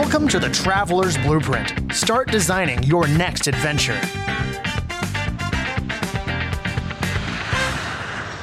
Welcome 0.00 0.28
to 0.28 0.38
the 0.38 0.48
Traveler's 0.48 1.18
Blueprint. 1.18 1.92
Start 1.92 2.30
designing 2.30 2.80
your 2.84 3.08
next 3.08 3.48
adventure. 3.48 3.98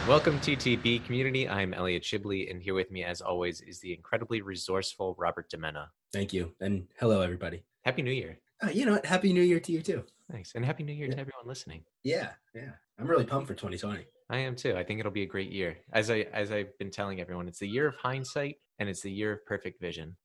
Welcome 0.06 0.38
TTB 0.42 1.06
community. 1.06 1.48
I'm 1.48 1.74
Elliot 1.74 2.04
Shibley, 2.04 2.52
and 2.52 2.62
here 2.62 2.74
with 2.74 2.92
me, 2.92 3.06
as 3.06 3.22
always, 3.22 3.62
is 3.62 3.80
the 3.80 3.94
incredibly 3.94 4.42
resourceful 4.42 5.16
Robert 5.18 5.50
Demena. 5.50 5.88
Thank 6.12 6.34
you, 6.34 6.54
and 6.60 6.88
hello, 7.00 7.22
everybody. 7.22 7.64
Happy 7.86 8.02
New 8.02 8.12
Year! 8.12 8.38
Uh, 8.62 8.68
you 8.72 8.86
know 8.86 8.92
what? 8.92 9.06
Happy 9.06 9.32
New 9.32 9.42
Year 9.42 9.62
to 9.62 9.72
you 9.72 9.82
too. 9.82 10.04
Thanks, 10.30 10.52
and 10.56 10.66
Happy 10.66 10.84
New 10.84 10.92
Year 10.94 11.08
Yeah. 11.08 11.14
to 11.16 11.22
everyone 11.22 11.48
listening. 11.48 11.86
Yeah, 12.04 12.32
yeah. 12.54 12.72
I'm 13.00 13.08
really 13.08 13.26
pumped 13.26 13.48
for 13.48 13.54
2020. 13.56 14.06
I 14.30 14.40
am 14.40 14.56
too. 14.56 14.76
I 14.76 14.84
think 14.84 15.00
it'll 15.00 15.12
be 15.12 15.22
a 15.24 15.28
great 15.28 15.52
year. 15.52 15.78
As 15.94 16.10
I 16.10 16.20
as 16.34 16.52
I've 16.52 16.78
been 16.80 16.90
telling 16.90 17.22
everyone, 17.22 17.48
it's 17.48 17.60
the 17.60 17.68
year 17.68 17.88
of 17.88 17.96
hindsight, 17.96 18.56
and 18.80 18.90
it's 18.90 19.02
the 19.02 19.12
year 19.12 19.34
of 19.34 19.46
perfect 19.46 19.80
vision. 19.80 20.16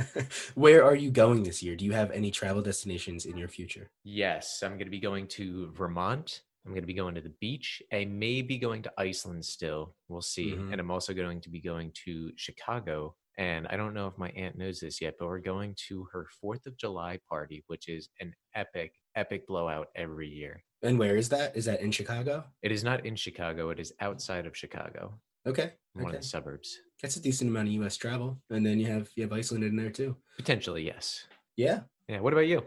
Where 0.54 0.84
are 0.84 0.96
you 0.96 1.10
going 1.10 1.44
this 1.44 1.62
year? 1.62 1.76
Do 1.76 1.84
you 1.84 1.92
have 1.92 2.10
any 2.10 2.30
travel 2.30 2.62
destinations 2.62 3.26
in 3.26 3.36
your 3.36 3.48
future? 3.48 3.90
Yes, 4.02 4.62
I'm 4.62 4.72
going 4.72 4.86
to 4.86 4.90
be 4.90 5.00
going 5.00 5.28
to 5.28 5.70
Vermont. 5.72 6.42
I'm 6.66 6.72
going 6.72 6.82
to 6.82 6.86
be 6.86 6.94
going 6.94 7.14
to 7.14 7.20
the 7.20 7.34
beach. 7.40 7.82
I 7.92 8.06
may 8.06 8.40
be 8.40 8.56
going 8.58 8.82
to 8.82 8.92
Iceland 8.98 9.44
still. 9.44 9.94
We'll 10.08 10.22
see. 10.22 10.52
Mhm. 10.52 10.72
And 10.72 10.80
I'm 10.80 10.90
also 10.90 11.12
going 11.12 11.40
to 11.42 11.50
be 11.50 11.60
going 11.60 11.92
to 12.06 12.32
Chicago. 12.36 13.14
And 13.36 13.66
I 13.68 13.76
don't 13.76 13.94
know 13.94 14.06
if 14.06 14.16
my 14.16 14.30
aunt 14.30 14.56
knows 14.56 14.80
this 14.80 15.00
yet, 15.00 15.14
but 15.18 15.26
we're 15.26 15.40
going 15.40 15.74
to 15.88 16.06
her 16.12 16.26
4th 16.42 16.66
of 16.66 16.76
July 16.76 17.18
party, 17.28 17.64
which 17.66 17.88
is 17.88 18.08
an 18.20 18.32
epic, 18.54 18.92
epic 19.16 19.46
blowout 19.46 19.88
every 19.96 20.28
year. 20.28 20.62
And 20.82 20.98
where 20.98 21.16
is 21.16 21.28
that? 21.30 21.56
Is 21.56 21.64
that 21.64 21.80
in 21.80 21.90
Chicago? 21.90 22.44
It 22.62 22.70
is 22.70 22.84
not 22.84 23.04
in 23.04 23.16
Chicago, 23.16 23.70
it 23.70 23.80
is 23.80 23.92
outside 24.00 24.46
of 24.46 24.56
Chicago, 24.56 25.14
Okay. 25.46 25.72
in 25.94 26.02
one 26.02 26.10
okay. 26.10 26.16
of 26.18 26.22
the 26.22 26.28
suburbs. 26.28 26.78
That's 27.02 27.16
a 27.16 27.22
decent 27.22 27.50
amount 27.50 27.68
of 27.68 27.74
U.S. 27.74 27.96
travel, 27.96 28.40
and 28.50 28.64
then 28.64 28.78
you 28.78 28.86
have 28.86 29.08
you 29.16 29.22
have 29.24 29.32
Iceland 29.32 29.64
in 29.64 29.76
there 29.76 29.90
too. 29.90 30.16
Potentially, 30.36 30.84
yes. 30.84 31.24
Yeah. 31.56 31.80
Yeah. 32.08 32.20
What 32.20 32.32
about 32.32 32.46
you? 32.46 32.62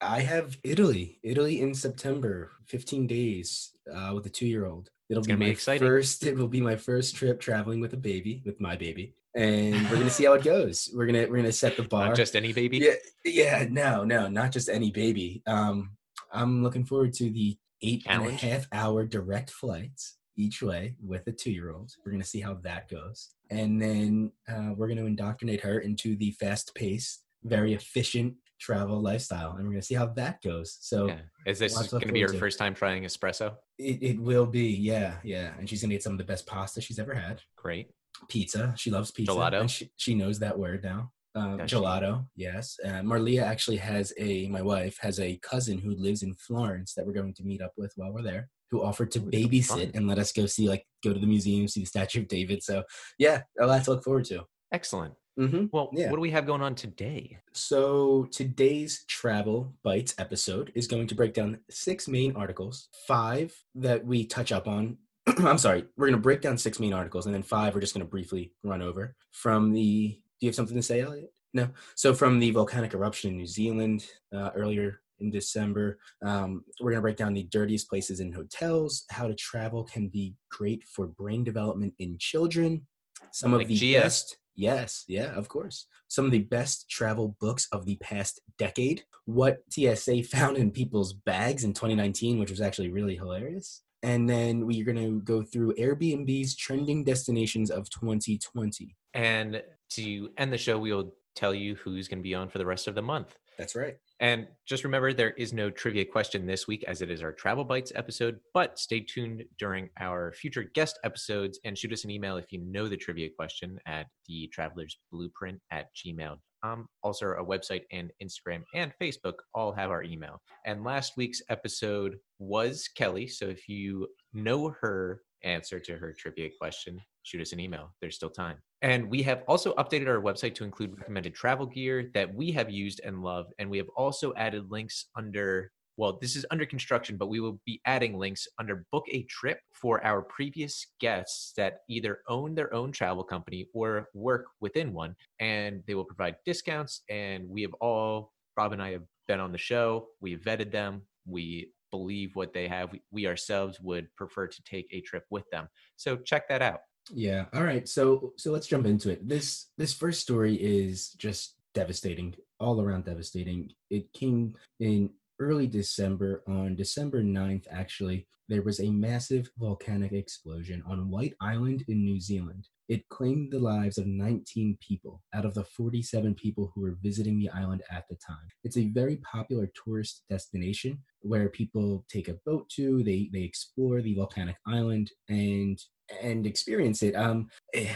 I 0.00 0.20
have 0.20 0.58
Italy. 0.64 1.18
Italy 1.22 1.60
in 1.60 1.74
September, 1.74 2.50
15 2.66 3.06
days 3.06 3.72
uh, 3.94 4.12
with 4.14 4.24
a 4.26 4.30
two-year-old. 4.30 4.90
It'll 5.10 5.20
It's 5.20 5.26
be 5.26 5.34
be 5.34 5.40
my 5.40 5.50
exciting. 5.50 5.86
first. 5.86 6.24
It 6.24 6.36
will 6.36 6.48
be 6.48 6.60
my 6.60 6.76
first 6.76 7.16
trip 7.16 7.40
traveling 7.40 7.80
with 7.80 7.92
a 7.94 7.96
baby, 7.96 8.42
with 8.46 8.60
my 8.60 8.76
baby, 8.76 9.14
and 9.34 9.74
we're 9.90 9.96
gonna 9.96 10.08
see 10.08 10.24
how 10.24 10.34
it 10.34 10.44
goes. 10.44 10.88
We're 10.94 11.06
gonna 11.06 11.26
we're 11.28 11.36
gonna 11.38 11.50
set 11.52 11.76
the 11.76 11.82
bar. 11.82 12.06
Not 12.08 12.16
just 12.16 12.36
any 12.36 12.52
baby? 12.52 12.78
Yeah, 12.78 12.94
yeah, 13.24 13.66
no, 13.68 14.04
no, 14.04 14.28
not 14.28 14.52
just 14.52 14.68
any 14.68 14.92
baby. 14.92 15.42
Um, 15.48 15.96
I'm 16.32 16.62
looking 16.62 16.84
forward 16.84 17.12
to 17.14 17.28
the 17.28 17.58
eight 17.82 18.04
and 18.06 18.24
a 18.24 18.30
half 18.30 18.68
hour 18.72 19.04
direct 19.04 19.50
flights 19.50 20.18
each 20.36 20.62
way 20.62 20.94
with 21.02 21.26
a 21.26 21.32
two 21.32 21.50
year 21.50 21.72
old. 21.72 21.92
We're 22.06 22.12
gonna 22.12 22.22
see 22.24 22.40
how 22.40 22.54
that 22.62 22.88
goes, 22.88 23.30
and 23.50 23.82
then 23.82 24.30
uh, 24.48 24.74
we're 24.76 24.88
gonna 24.88 25.06
indoctrinate 25.06 25.60
her 25.62 25.80
into 25.80 26.14
the 26.14 26.30
fast 26.38 26.72
paced, 26.76 27.24
very 27.42 27.74
efficient 27.74 28.34
travel 28.60 29.00
lifestyle, 29.00 29.52
and 29.56 29.66
we're 29.66 29.72
gonna 29.72 29.82
see 29.82 29.94
how 29.94 30.06
that 30.06 30.42
goes. 30.42 30.76
So 30.80 31.08
Yeah. 31.08 31.20
Is 31.46 31.58
this 31.58 31.74
to 31.74 31.88
going 31.88 32.06
to 32.08 32.12
be 32.12 32.20
her 32.20 32.28
to. 32.28 32.38
first 32.38 32.58
time 32.58 32.74
trying 32.74 33.02
espresso? 33.04 33.56
it, 33.78 34.02
it 34.02 34.20
will 34.20 34.46
be, 34.46 34.68
yeah, 34.68 35.14
yeah, 35.24 35.52
and 35.58 35.68
she's 35.68 35.80
gonna 35.82 35.94
get 35.94 36.02
some 36.02 36.12
of 36.12 36.18
the 36.18 36.24
best 36.24 36.46
pasta 36.46 36.80
she's 36.80 36.98
ever 36.98 37.14
had. 37.14 37.40
Great. 37.56 37.90
Pizza, 38.28 38.74
she 38.76 38.90
loves 38.90 39.10
pizza. 39.10 39.32
Gelato? 39.32 39.60
and 39.62 39.70
She, 39.70 39.90
she 39.96 40.14
knows 40.14 40.38
that 40.40 40.58
word 40.58 40.84
now. 40.84 41.10
Um, 41.34 41.58
Does 41.58 41.70
she? 41.70 41.76
gelato, 41.76 42.26
yes. 42.36 42.76
Uh, 42.84 43.00
Marlia 43.02 43.42
actually 43.42 43.76
has 43.78 44.12
a, 44.18 44.48
my 44.48 44.60
wife 44.62 44.98
has 45.00 45.18
a 45.20 45.38
cousin 45.42 45.78
who 45.78 45.94
lives 45.94 46.22
in 46.22 46.34
Florence 46.34 46.92
that 46.94 47.06
we're 47.06 47.12
going 47.12 47.32
to 47.34 47.44
meet 47.44 47.62
up 47.62 47.72
with 47.78 47.92
while 47.96 48.12
we're 48.12 48.20
there, 48.22 48.48
who 48.70 48.82
offered 48.82 49.10
to 49.12 49.20
Ooh, 49.20 49.30
babysit 49.30 49.94
and 49.94 50.08
let 50.08 50.18
us 50.18 50.32
go 50.32 50.44
see, 50.46 50.68
like, 50.68 50.84
go 51.04 51.12
to 51.12 51.20
the 51.20 51.26
museum, 51.28 51.68
see 51.68 51.80
the 51.80 51.86
Statue 51.86 52.20
of 52.22 52.28
David. 52.28 52.62
So, 52.64 52.82
yeah, 53.18 53.42
a 53.60 53.66
lot 53.66 53.84
to 53.84 53.92
look 53.92 54.02
forward 54.04 54.24
to. 54.26 54.44
Excellent. 54.72 55.14
Hmm 55.48 55.66
Well, 55.72 55.90
Yeah. 55.92 56.10
what 56.10 56.16
do 56.16 56.20
we 56.20 56.30
have 56.30 56.46
going 56.46 56.60
on 56.62 56.74
today? 56.74 57.38
So, 57.52 58.24
today's 58.30 59.04
Travel 59.08 59.74
Bites 59.82 60.14
episode 60.18 60.70
is 60.74 60.86
going 60.86 61.06
to 61.08 61.14
break 61.14 61.34
down 61.34 61.58
six 61.70 62.08
main 62.08 62.36
articles, 62.36 62.88
five 63.06 63.54
that 63.76 64.04
we 64.04 64.26
touch 64.26 64.52
up 64.52 64.68
on. 64.68 64.98
I'm 65.26 65.58
sorry, 65.58 65.84
we're 65.96 66.06
going 66.08 66.18
to 66.18 66.22
break 66.22 66.42
down 66.42 66.58
six 66.58 66.78
main 66.78 66.92
articles, 66.92 67.26
and 67.26 67.34
then 67.34 67.42
five 67.42 67.74
we're 67.74 67.80
just 67.80 67.94
going 67.94 68.04
to 68.04 68.10
briefly 68.10 68.52
run 68.62 68.82
over 68.82 69.16
from 69.32 69.72
the. 69.72 70.08
Do 70.40 70.46
you 70.46 70.48
have 70.48 70.54
something 70.56 70.76
to 70.76 70.82
say, 70.82 71.00
Elliot? 71.02 71.32
No. 71.52 71.68
So, 71.94 72.12
from 72.14 72.38
the 72.38 72.50
volcanic 72.50 72.92
eruption 72.94 73.30
in 73.30 73.36
New 73.38 73.46
Zealand 73.46 74.06
uh, 74.34 74.50
earlier 74.54 75.00
in 75.20 75.30
December, 75.30 75.98
um, 76.24 76.64
we're 76.80 76.90
going 76.90 76.98
to 76.98 77.02
break 77.02 77.16
down 77.16 77.34
the 77.34 77.42
dirtiest 77.44 77.88
places 77.88 78.20
in 78.20 78.32
hotels, 78.32 79.04
how 79.10 79.26
to 79.26 79.34
travel 79.34 79.84
can 79.84 80.08
be 80.08 80.34
great 80.50 80.84
for 80.88 81.06
brain 81.06 81.44
development 81.44 81.92
in 81.98 82.16
children, 82.18 82.86
some 83.32 83.52
of 83.54 83.66
the 83.66 83.74
Gia. 83.74 84.00
best. 84.02 84.38
Yes, 84.56 85.04
yeah, 85.08 85.34
of 85.34 85.48
course. 85.48 85.86
Some 86.08 86.24
of 86.24 86.30
the 86.30 86.40
best 86.40 86.90
travel 86.90 87.36
books 87.40 87.66
of 87.72 87.86
the 87.86 87.96
past 87.96 88.40
decade. 88.58 89.04
What 89.24 89.62
TSA 89.70 90.22
found 90.30 90.56
in 90.56 90.70
people's 90.70 91.12
bags 91.12 91.64
in 91.64 91.72
2019, 91.72 92.38
which 92.38 92.50
was 92.50 92.60
actually 92.60 92.90
really 92.90 93.16
hilarious. 93.16 93.82
And 94.02 94.28
then 94.28 94.66
we're 94.66 94.84
going 94.84 94.96
to 94.96 95.20
go 95.20 95.42
through 95.42 95.74
Airbnb's 95.74 96.56
trending 96.56 97.04
destinations 97.04 97.70
of 97.70 97.90
2020. 97.90 98.96
And 99.12 99.62
to 99.90 100.30
end 100.38 100.52
the 100.52 100.58
show, 100.58 100.78
we'll 100.78 101.12
tell 101.34 101.54
you 101.54 101.74
who's 101.76 102.08
going 102.08 102.18
to 102.18 102.22
be 102.22 102.34
on 102.34 102.48
for 102.48 102.58
the 102.58 102.66
rest 102.66 102.86
of 102.86 102.94
the 102.94 103.02
month. 103.02 103.36
That's 103.58 103.76
right. 103.76 103.98
And 104.20 104.46
just 104.66 104.84
remember, 104.84 105.14
there 105.14 105.30
is 105.30 105.54
no 105.54 105.70
trivia 105.70 106.04
question 106.04 106.46
this 106.46 106.66
week 106.68 106.84
as 106.86 107.00
it 107.00 107.10
is 107.10 107.22
our 107.22 107.32
Travel 107.32 107.64
Bites 107.64 107.90
episode, 107.94 108.38
but 108.52 108.78
stay 108.78 109.00
tuned 109.00 109.44
during 109.58 109.88
our 109.98 110.32
future 110.32 110.62
guest 110.74 110.98
episodes 111.04 111.58
and 111.64 111.76
shoot 111.76 111.92
us 111.92 112.04
an 112.04 112.10
email 112.10 112.36
if 112.36 112.52
you 112.52 112.60
know 112.60 112.86
the 112.86 112.98
trivia 112.98 113.30
question 113.34 113.78
at 113.86 114.06
the 114.28 114.46
traveler's 114.52 114.98
blueprint 115.10 115.58
at 115.70 115.86
gmail.com. 115.96 116.86
Also, 117.02 117.26
our 117.26 117.44
website 117.44 117.84
and 117.92 118.10
Instagram 118.22 118.62
and 118.74 118.92
Facebook 119.00 119.36
all 119.54 119.72
have 119.72 119.90
our 119.90 120.02
email. 120.02 120.42
And 120.66 120.84
last 120.84 121.16
week's 121.16 121.40
episode 121.48 122.16
was 122.38 122.88
Kelly. 122.94 123.26
So 123.26 123.46
if 123.46 123.70
you 123.70 124.06
know 124.34 124.74
her 124.82 125.22
answer 125.42 125.80
to 125.80 125.96
her 125.96 126.12
trivia 126.12 126.50
question, 126.60 127.00
shoot 127.22 127.40
us 127.40 127.52
an 127.52 127.60
email. 127.60 127.94
There's 128.00 128.16
still 128.16 128.30
time. 128.30 128.58
And 128.82 129.10
we 129.10 129.22
have 129.24 129.42
also 129.46 129.74
updated 129.74 130.08
our 130.08 130.20
website 130.20 130.54
to 130.56 130.64
include 130.64 130.96
recommended 130.98 131.34
travel 131.34 131.66
gear 131.66 132.10
that 132.14 132.32
we 132.34 132.50
have 132.52 132.70
used 132.70 133.00
and 133.04 133.22
love. 133.22 133.46
And 133.58 133.70
we 133.70 133.78
have 133.78 133.90
also 133.96 134.32
added 134.36 134.70
links 134.70 135.06
under, 135.16 135.70
well, 135.96 136.18
this 136.20 136.34
is 136.34 136.46
under 136.50 136.64
construction, 136.64 137.18
but 137.18 137.28
we 137.28 137.40
will 137.40 137.60
be 137.66 137.80
adding 137.84 138.18
links 138.18 138.48
under 138.58 138.86
book 138.90 139.04
a 139.10 139.24
trip 139.24 139.58
for 139.74 140.02
our 140.04 140.22
previous 140.22 140.86
guests 140.98 141.52
that 141.58 141.80
either 141.88 142.20
own 142.28 142.54
their 142.54 142.72
own 142.72 142.90
travel 142.90 143.22
company 143.22 143.66
or 143.74 144.08
work 144.14 144.46
within 144.60 144.94
one. 144.94 145.14
And 145.40 145.82
they 145.86 145.94
will 145.94 146.04
provide 146.04 146.36
discounts. 146.46 147.02
And 147.10 147.48
we 147.50 147.60
have 147.62 147.74
all, 147.82 148.32
Rob 148.56 148.72
and 148.72 148.82
I 148.82 148.92
have 148.92 149.04
been 149.28 149.40
on 149.40 149.52
the 149.52 149.58
show, 149.58 150.08
we 150.20 150.32
have 150.32 150.40
vetted 150.40 150.72
them, 150.72 151.02
we 151.26 151.70
believe 151.90 152.34
what 152.34 152.52
they 152.52 152.68
have. 152.68 152.92
We, 152.92 153.02
we 153.10 153.26
ourselves 153.26 153.80
would 153.80 154.08
prefer 154.16 154.46
to 154.46 154.62
take 154.62 154.86
a 154.90 155.00
trip 155.00 155.24
with 155.30 155.44
them. 155.50 155.68
So 155.96 156.16
check 156.16 156.48
that 156.48 156.62
out. 156.62 156.80
Yeah. 157.12 157.46
All 157.54 157.64
right. 157.64 157.88
So 157.88 158.32
so 158.36 158.52
let's 158.52 158.66
jump 158.66 158.86
into 158.86 159.10
it. 159.10 159.26
This 159.28 159.68
this 159.76 159.92
first 159.92 160.20
story 160.20 160.54
is 160.54 161.10
just 161.10 161.56
devastating, 161.74 162.34
all 162.58 162.80
around 162.80 163.04
devastating. 163.04 163.70
It 163.90 164.12
came 164.12 164.54
in 164.78 165.10
early 165.40 165.66
December 165.66 166.42
on 166.46 166.76
December 166.76 167.22
9th 167.22 167.66
actually. 167.70 168.26
There 168.48 168.62
was 168.62 168.80
a 168.80 168.90
massive 168.90 169.48
volcanic 169.58 170.12
explosion 170.12 170.82
on 170.84 171.08
White 171.08 171.34
Island 171.40 171.84
in 171.86 172.04
New 172.04 172.18
Zealand. 172.20 172.66
It 172.88 173.08
claimed 173.08 173.52
the 173.52 173.60
lives 173.60 173.96
of 173.96 174.08
19 174.08 174.76
people 174.80 175.22
out 175.32 175.44
of 175.44 175.54
the 175.54 175.62
47 175.62 176.34
people 176.34 176.72
who 176.74 176.80
were 176.80 176.98
visiting 177.00 177.38
the 177.38 177.48
island 177.50 177.82
at 177.92 178.06
the 178.10 178.16
time. 178.16 178.48
It's 178.64 178.76
a 178.76 178.88
very 178.88 179.18
popular 179.18 179.70
tourist 179.84 180.24
destination 180.28 180.98
where 181.20 181.48
people 181.48 182.04
take 182.08 182.26
a 182.26 182.40
boat 182.44 182.68
to, 182.70 183.04
they 183.04 183.30
they 183.32 183.42
explore 183.42 184.02
the 184.02 184.14
volcanic 184.14 184.56
island 184.66 185.12
and 185.28 185.78
and 186.22 186.46
experience 186.46 187.02
it. 187.02 187.14
Um, 187.14 187.48
eh, 187.74 187.92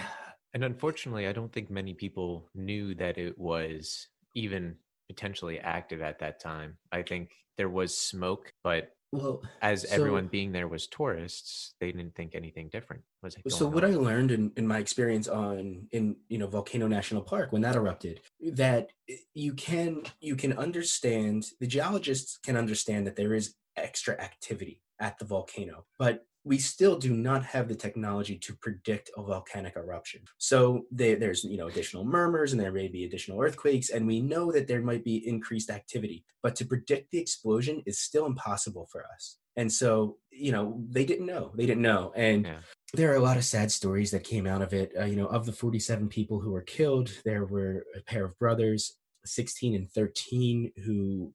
And 0.54 0.62
unfortunately, 0.64 1.26
I 1.26 1.32
don't 1.32 1.52
think 1.52 1.68
many 1.68 1.94
people 1.94 2.48
knew 2.54 2.94
that 2.94 3.18
it 3.18 3.36
was 3.38 4.06
even 4.34 4.76
potentially 5.08 5.58
active 5.58 6.00
at 6.00 6.18
that 6.20 6.38
time. 6.40 6.78
I 6.92 7.02
think 7.02 7.32
there 7.58 7.68
was 7.68 7.96
smoke, 7.96 8.52
but 8.62 8.90
well, 9.12 9.42
as 9.62 9.88
So- 9.88 9.94
everyone 9.94 10.26
being 10.28 10.50
there 10.52 10.66
was 10.68 10.86
tourists, 10.88 11.74
they 11.80 11.92
didn't 11.92 12.14
think 12.16 12.34
anything 12.34 12.68
different 12.68 13.02
was 13.22 13.36
so 13.48 13.68
what 13.68 13.84
on. 13.84 13.92
I 13.92 13.94
learned 13.94 14.30
in, 14.32 14.52
in 14.56 14.66
my 14.66 14.78
experience 14.78 15.28
on 15.28 15.88
in 15.92 16.16
you 16.28 16.38
know 16.38 16.46
Volcano 16.48 16.88
National 16.88 17.22
Park 17.22 17.52
when 17.52 17.62
that 17.62 17.76
erupted, 17.76 18.20
that 18.40 18.90
you 19.34 19.54
can 19.54 20.02
you 20.20 20.34
can 20.36 20.52
understand 20.58 21.46
the 21.60 21.66
geologists 21.66 22.38
can 22.38 22.56
understand 22.56 23.06
that 23.06 23.16
there 23.16 23.34
is 23.34 23.54
extra 23.76 24.20
activity 24.20 24.80
at 25.00 25.18
the 25.18 25.24
volcano, 25.24 25.84
but 25.98 26.26
we 26.44 26.58
still 26.58 26.98
do 26.98 27.14
not 27.14 27.42
have 27.44 27.68
the 27.68 27.74
technology 27.74 28.36
to 28.38 28.54
predict 28.56 29.10
a 29.16 29.22
volcanic 29.22 29.76
eruption. 29.76 30.20
So 30.38 30.84
there, 30.90 31.16
there's 31.16 31.42
you 31.44 31.56
know 31.56 31.68
additional 31.68 32.04
murmurs 32.04 32.52
and 32.52 32.60
there 32.60 32.72
may 32.72 32.88
be 32.88 33.04
additional 33.04 33.40
earthquakes, 33.40 33.90
and 33.90 34.06
we 34.06 34.20
know 34.20 34.52
that 34.52 34.68
there 34.68 34.82
might 34.82 35.04
be 35.04 35.26
increased 35.26 35.70
activity, 35.70 36.24
but 36.42 36.54
to 36.56 36.66
predict 36.66 37.10
the 37.10 37.18
explosion 37.18 37.82
is 37.86 37.98
still 37.98 38.26
impossible 38.26 38.88
for 38.92 39.04
us. 39.14 39.38
And 39.56 39.72
so 39.72 40.18
you 40.30 40.52
know 40.52 40.84
they 40.90 41.04
didn't 41.04 41.26
know, 41.26 41.52
they 41.54 41.66
didn't 41.66 41.82
know, 41.82 42.12
and 42.14 42.44
Yeah. 42.44 42.60
there 42.92 43.10
are 43.12 43.16
a 43.16 43.20
lot 43.28 43.36
of 43.38 43.44
sad 43.44 43.72
stories 43.72 44.10
that 44.10 44.24
came 44.24 44.46
out 44.46 44.62
of 44.62 44.74
it. 44.74 44.92
Uh, 44.98 45.04
you 45.04 45.16
know, 45.16 45.26
of 45.26 45.46
the 45.46 45.52
47 45.52 46.08
people 46.08 46.40
who 46.40 46.50
were 46.52 46.62
killed, 46.62 47.10
there 47.24 47.44
were 47.46 47.84
a 47.96 48.02
pair 48.02 48.24
of 48.24 48.38
brothers 48.38 48.98
16 49.24 49.74
and 49.74 49.90
13 49.90 50.70
who 50.84 51.32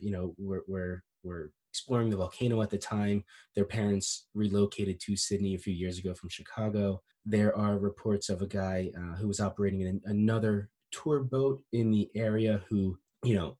you 0.00 0.10
know 0.10 0.34
were 0.38 0.64
were 0.66 1.02
were 1.22 1.52
exploring 1.78 2.10
the 2.10 2.16
volcano 2.16 2.60
at 2.60 2.70
the 2.70 2.78
time. 2.78 3.24
Their 3.54 3.64
parents 3.64 4.26
relocated 4.34 4.98
to 5.00 5.16
Sydney 5.16 5.54
a 5.54 5.58
few 5.58 5.72
years 5.72 5.98
ago 5.98 6.12
from 6.12 6.28
Chicago. 6.28 7.02
There 7.24 7.56
are 7.56 7.78
reports 7.78 8.28
of 8.28 8.42
a 8.42 8.46
guy 8.46 8.90
uh, 8.96 9.16
who 9.16 9.28
was 9.28 9.38
operating 9.38 9.82
in 9.82 10.00
another 10.04 10.70
tour 10.90 11.20
boat 11.20 11.62
in 11.72 11.92
the 11.92 12.10
area 12.16 12.62
who, 12.68 12.98
you 13.22 13.36
know, 13.36 13.56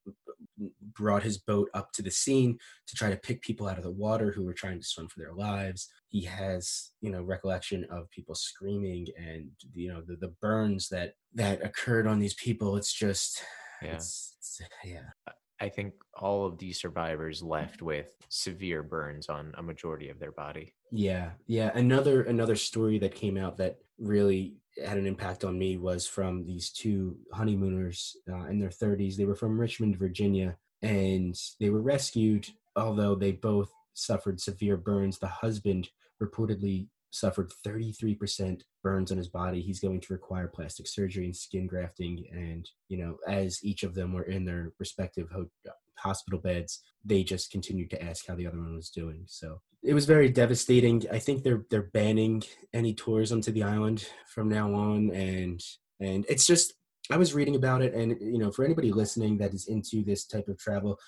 brought 0.97 1.23
his 1.23 1.39
boat 1.39 1.71
up 1.75 1.93
to 1.93 2.03
the 2.03 2.11
scene 2.11 2.59
to 2.89 2.97
try 2.97 3.09
to 3.09 3.17
pick 3.17 3.41
people 3.41 3.69
out 3.69 3.79
of 3.79 3.85
the 3.85 3.91
water 3.91 4.33
who 4.33 4.43
were 4.45 4.53
trying 4.53 4.81
to 4.81 4.87
swim 4.87 5.07
for 5.07 5.21
their 5.21 5.33
lives. 5.33 5.89
He 6.09 6.25
has, 6.25 6.91
you 7.01 7.11
know, 7.11 7.23
recollection 7.23 7.87
of 7.89 8.11
people 8.11 8.35
screaming 8.35 9.07
and 9.17 9.51
you 9.75 9.93
know 9.93 10.03
the, 10.05 10.17
the 10.17 10.35
burns 10.41 10.89
that 10.89 11.15
that 11.35 11.65
occurred 11.65 12.09
on 12.09 12.19
these 12.19 12.35
people. 12.35 12.77
It's 12.77 12.93
just 12.93 13.45
yeah. 13.81 13.93
It's, 13.93 14.35
it's, 14.39 14.61
yeah. 14.85 15.33
I 15.61 15.69
think 15.69 15.95
all 16.15 16.47
of 16.47 16.59
these 16.59 16.81
survivors 16.81 17.43
left 17.43 17.83
with 17.83 18.15
severe 18.29 18.83
burns 18.83 19.29
on 19.29 19.53
a 19.57 19.63
majority 19.63 20.09
of 20.09 20.19
their 20.19 20.33
body. 20.33 20.75
Yeah, 20.93 21.31
yeah. 21.47 21.71
Another 21.75 22.23
another 22.23 22.57
story 22.57 22.99
that 23.01 23.15
came 23.15 23.37
out 23.37 23.57
that 23.59 23.79
really 23.99 24.55
had 24.85 24.99
an 24.99 25.07
impact 25.07 25.45
on 25.45 25.59
me 25.59 25.77
was 25.77 26.07
from 26.07 26.47
these 26.47 26.71
two 26.71 27.17
honeymooners 27.33 28.17
uh, 28.31 28.45
in 28.47 28.59
their 28.59 28.69
30s. 28.69 29.17
They 29.17 29.25
were 29.25 29.35
from 29.35 29.61
Richmond, 29.61 29.97
Virginia, 29.97 30.57
and 30.83 31.37
they 31.61 31.71
were 31.71 31.83
rescued. 31.83 32.49
Although 32.77 33.17
they 33.17 33.33
both 33.33 33.73
suffered 33.95 34.41
severe 34.41 34.77
burns, 34.77 35.19
the 35.19 35.27
husband 35.27 35.89
reportedly 36.23 36.87
suffered 37.11 37.51
33% 37.67 38.63
burns 38.83 39.11
on 39.11 39.19
his 39.19 39.29
body. 39.29 39.61
He's 39.61 39.81
going 39.81 40.01
to 40.01 40.13
require 40.13 40.49
plastic 40.49 40.87
surgery 40.87 41.25
and 41.25 41.37
skin 41.37 41.67
grafting. 41.67 42.25
And, 42.33 42.69
you 42.89 42.99
know, 42.99 43.17
as 43.27 43.65
each 43.65 43.83
of 43.83 43.95
them 43.95 44.13
were 44.13 44.25
in 44.25 44.45
their 44.45 44.73
respective 44.79 45.29
ho- 45.31 45.51
hospital 45.97 46.41
beds, 46.41 46.83
they 47.05 47.23
just 47.23 47.51
continued 47.51 47.91
to 47.91 48.03
ask 48.03 48.27
how 48.27 48.35
the 48.35 48.47
other 48.47 48.59
one 48.59 48.75
was 48.75 48.91
doing. 48.91 49.25
So 49.27 49.61
it 49.83 49.95
was 49.95 50.07
very 50.07 50.29
devastating. 50.29 51.05
I 51.11 51.19
think 51.19 51.43
they're 51.43 51.65
they're 51.71 51.91
banning 51.95 52.43
any 52.75 52.95
tourism 52.95 53.41
to 53.43 53.53
the 53.53 53.63
island 53.63 54.09
from 54.27 54.49
now 54.49 54.75
on, 54.75 55.11
and 55.11 55.61
and 56.01 56.27
it's 56.29 56.47
just 56.47 56.75
I 57.11 57.17
was 57.17 57.33
reading 57.35 57.55
about 57.55 57.83
it, 57.83 57.95
and 57.95 58.17
you 58.21 58.39
know, 58.39 58.51
for 58.51 58.65
anybody 58.65 58.93
listening 58.93 59.39
that 59.39 59.55
is 59.55 59.69
into 59.69 60.03
this 60.05 60.27
type 60.27 60.49
of 60.49 60.59
travel, 60.59 60.99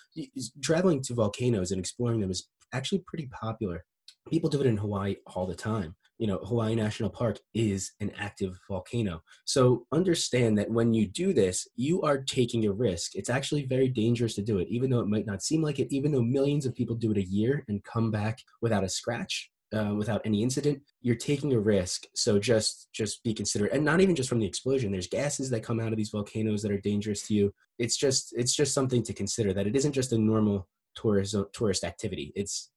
traveling 0.62 1.02
to 1.02 1.14
volcanoes 1.14 1.72
and 1.72 1.80
exploring 1.80 2.20
them 2.20 2.30
is 2.30 2.48
actually 2.72 3.02
pretty 3.06 3.26
popular 3.26 3.84
people 4.28 4.50
do 4.50 4.60
it 4.60 4.66
in 4.66 4.76
Hawaii 4.76 5.16
all 5.26 5.46
the 5.46 5.54
time. 5.54 5.94
You 6.18 6.26
know, 6.26 6.38
Hawaii 6.38 6.74
National 6.74 7.08
Park 7.08 7.38
is 7.54 7.92
an 8.00 8.12
active 8.18 8.58
volcano. 8.68 9.22
So 9.46 9.86
understand 9.90 10.58
that 10.58 10.70
when 10.70 10.92
you 10.92 11.06
do 11.06 11.32
this, 11.32 11.66
you 11.76 12.02
are 12.02 12.22
taking 12.22 12.66
a 12.66 12.72
risk. 12.72 13.14
It's 13.14 13.30
actually 13.30 13.64
very 13.64 13.88
dangerous 13.88 14.34
to 14.34 14.42
do 14.42 14.58
it, 14.58 14.68
even 14.68 14.90
though 14.90 15.00
it 15.00 15.08
might 15.08 15.24
not 15.24 15.42
seem 15.42 15.62
like 15.62 15.78
it, 15.78 15.90
even 15.90 16.12
though 16.12 16.22
millions 16.22 16.66
of 16.66 16.74
people 16.74 16.94
do 16.94 17.10
it 17.10 17.16
a 17.16 17.26
year 17.26 17.64
and 17.68 17.82
come 17.84 18.10
back 18.10 18.38
without 18.60 18.84
a 18.84 18.88
scratch. 18.88 19.50
Uh, 19.72 19.94
without 19.94 20.20
any 20.24 20.42
incident 20.42 20.82
you're 21.00 21.14
taking 21.14 21.52
a 21.52 21.58
risk 21.60 22.02
so 22.16 22.40
just 22.40 22.88
just 22.92 23.22
be 23.22 23.32
considerate 23.32 23.72
and 23.72 23.84
not 23.84 24.00
even 24.00 24.16
just 24.16 24.28
from 24.28 24.40
the 24.40 24.44
explosion 24.44 24.90
there's 24.90 25.06
gases 25.06 25.48
that 25.48 25.62
come 25.62 25.78
out 25.78 25.92
of 25.92 25.96
these 25.96 26.10
volcanoes 26.10 26.60
that 26.60 26.72
are 26.72 26.80
dangerous 26.80 27.24
to 27.24 27.34
you 27.34 27.54
it's 27.78 27.96
just 27.96 28.34
it's 28.36 28.52
just 28.52 28.74
something 28.74 29.00
to 29.00 29.12
consider 29.12 29.52
that 29.52 29.68
it 29.68 29.76
isn't 29.76 29.92
just 29.92 30.10
a 30.12 30.18
normal 30.18 30.66
tourist 30.96 31.36
tourist 31.52 31.84
activity 31.84 32.32
it's 32.34 32.72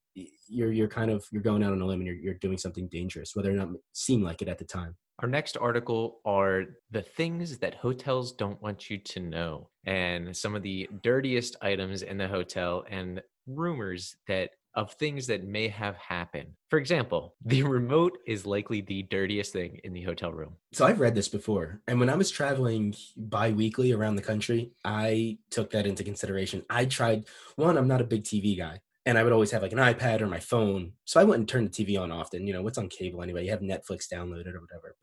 you're 0.48 0.72
you're 0.72 0.88
kind 0.88 1.10
of 1.10 1.24
you're 1.30 1.42
going 1.42 1.62
out 1.62 1.72
on 1.72 1.80
a 1.80 1.86
limb 1.86 2.00
and 2.00 2.06
you're, 2.06 2.16
you're 2.16 2.34
doing 2.34 2.58
something 2.58 2.88
dangerous 2.88 3.34
whether 3.34 3.50
or 3.50 3.54
not 3.54 3.68
seem 3.92 4.22
like 4.22 4.42
it 4.42 4.48
at 4.48 4.58
the 4.58 4.64
time 4.64 4.94
our 5.20 5.28
next 5.28 5.56
article 5.56 6.20
are 6.24 6.64
the 6.90 7.02
things 7.02 7.58
that 7.58 7.74
hotels 7.74 8.32
don't 8.32 8.60
want 8.60 8.90
you 8.90 8.98
to 8.98 9.20
know 9.20 9.68
and 9.84 10.36
some 10.36 10.54
of 10.54 10.62
the 10.62 10.88
dirtiest 11.02 11.56
items 11.62 12.02
in 12.02 12.18
the 12.18 12.28
hotel 12.28 12.84
and 12.90 13.22
rumors 13.46 14.16
that 14.26 14.50
of 14.76 14.92
things 14.94 15.28
that 15.28 15.44
may 15.44 15.68
have 15.68 15.96
happened. 15.96 16.48
For 16.68 16.78
example, 16.78 17.36
the 17.44 17.62
remote 17.62 18.18
is 18.26 18.44
likely 18.44 18.80
the 18.80 19.02
dirtiest 19.04 19.52
thing 19.52 19.78
in 19.84 19.92
the 19.92 20.02
hotel 20.02 20.32
room. 20.32 20.56
So 20.72 20.84
I've 20.84 21.00
read 21.00 21.14
this 21.14 21.28
before. 21.28 21.80
And 21.86 22.00
when 22.00 22.10
I 22.10 22.16
was 22.16 22.30
traveling 22.30 22.94
bi-weekly 23.16 23.92
around 23.92 24.16
the 24.16 24.22
country, 24.22 24.72
I 24.84 25.38
took 25.50 25.70
that 25.70 25.86
into 25.86 26.02
consideration. 26.02 26.64
I 26.68 26.86
tried 26.86 27.26
one, 27.56 27.78
I'm 27.78 27.86
not 27.86 28.00
a 28.00 28.04
big 28.04 28.24
TV 28.24 28.58
guy 28.58 28.80
and 29.06 29.18
I 29.18 29.22
would 29.22 29.32
always 29.32 29.50
have 29.50 29.62
like 29.62 29.72
an 29.72 29.78
iPad 29.78 30.20
or 30.20 30.26
my 30.26 30.40
phone. 30.40 30.92
So 31.04 31.20
I 31.20 31.24
wouldn't 31.24 31.48
turn 31.48 31.64
the 31.64 31.70
TV 31.70 32.00
on 32.00 32.10
often. 32.10 32.46
You 32.46 32.54
know, 32.54 32.62
what's 32.62 32.78
on 32.78 32.88
cable 32.88 33.22
anyway? 33.22 33.44
You 33.44 33.50
have 33.50 33.60
Netflix 33.60 34.06
downloaded 34.12 34.54
or 34.54 34.60
whatever. 34.60 34.96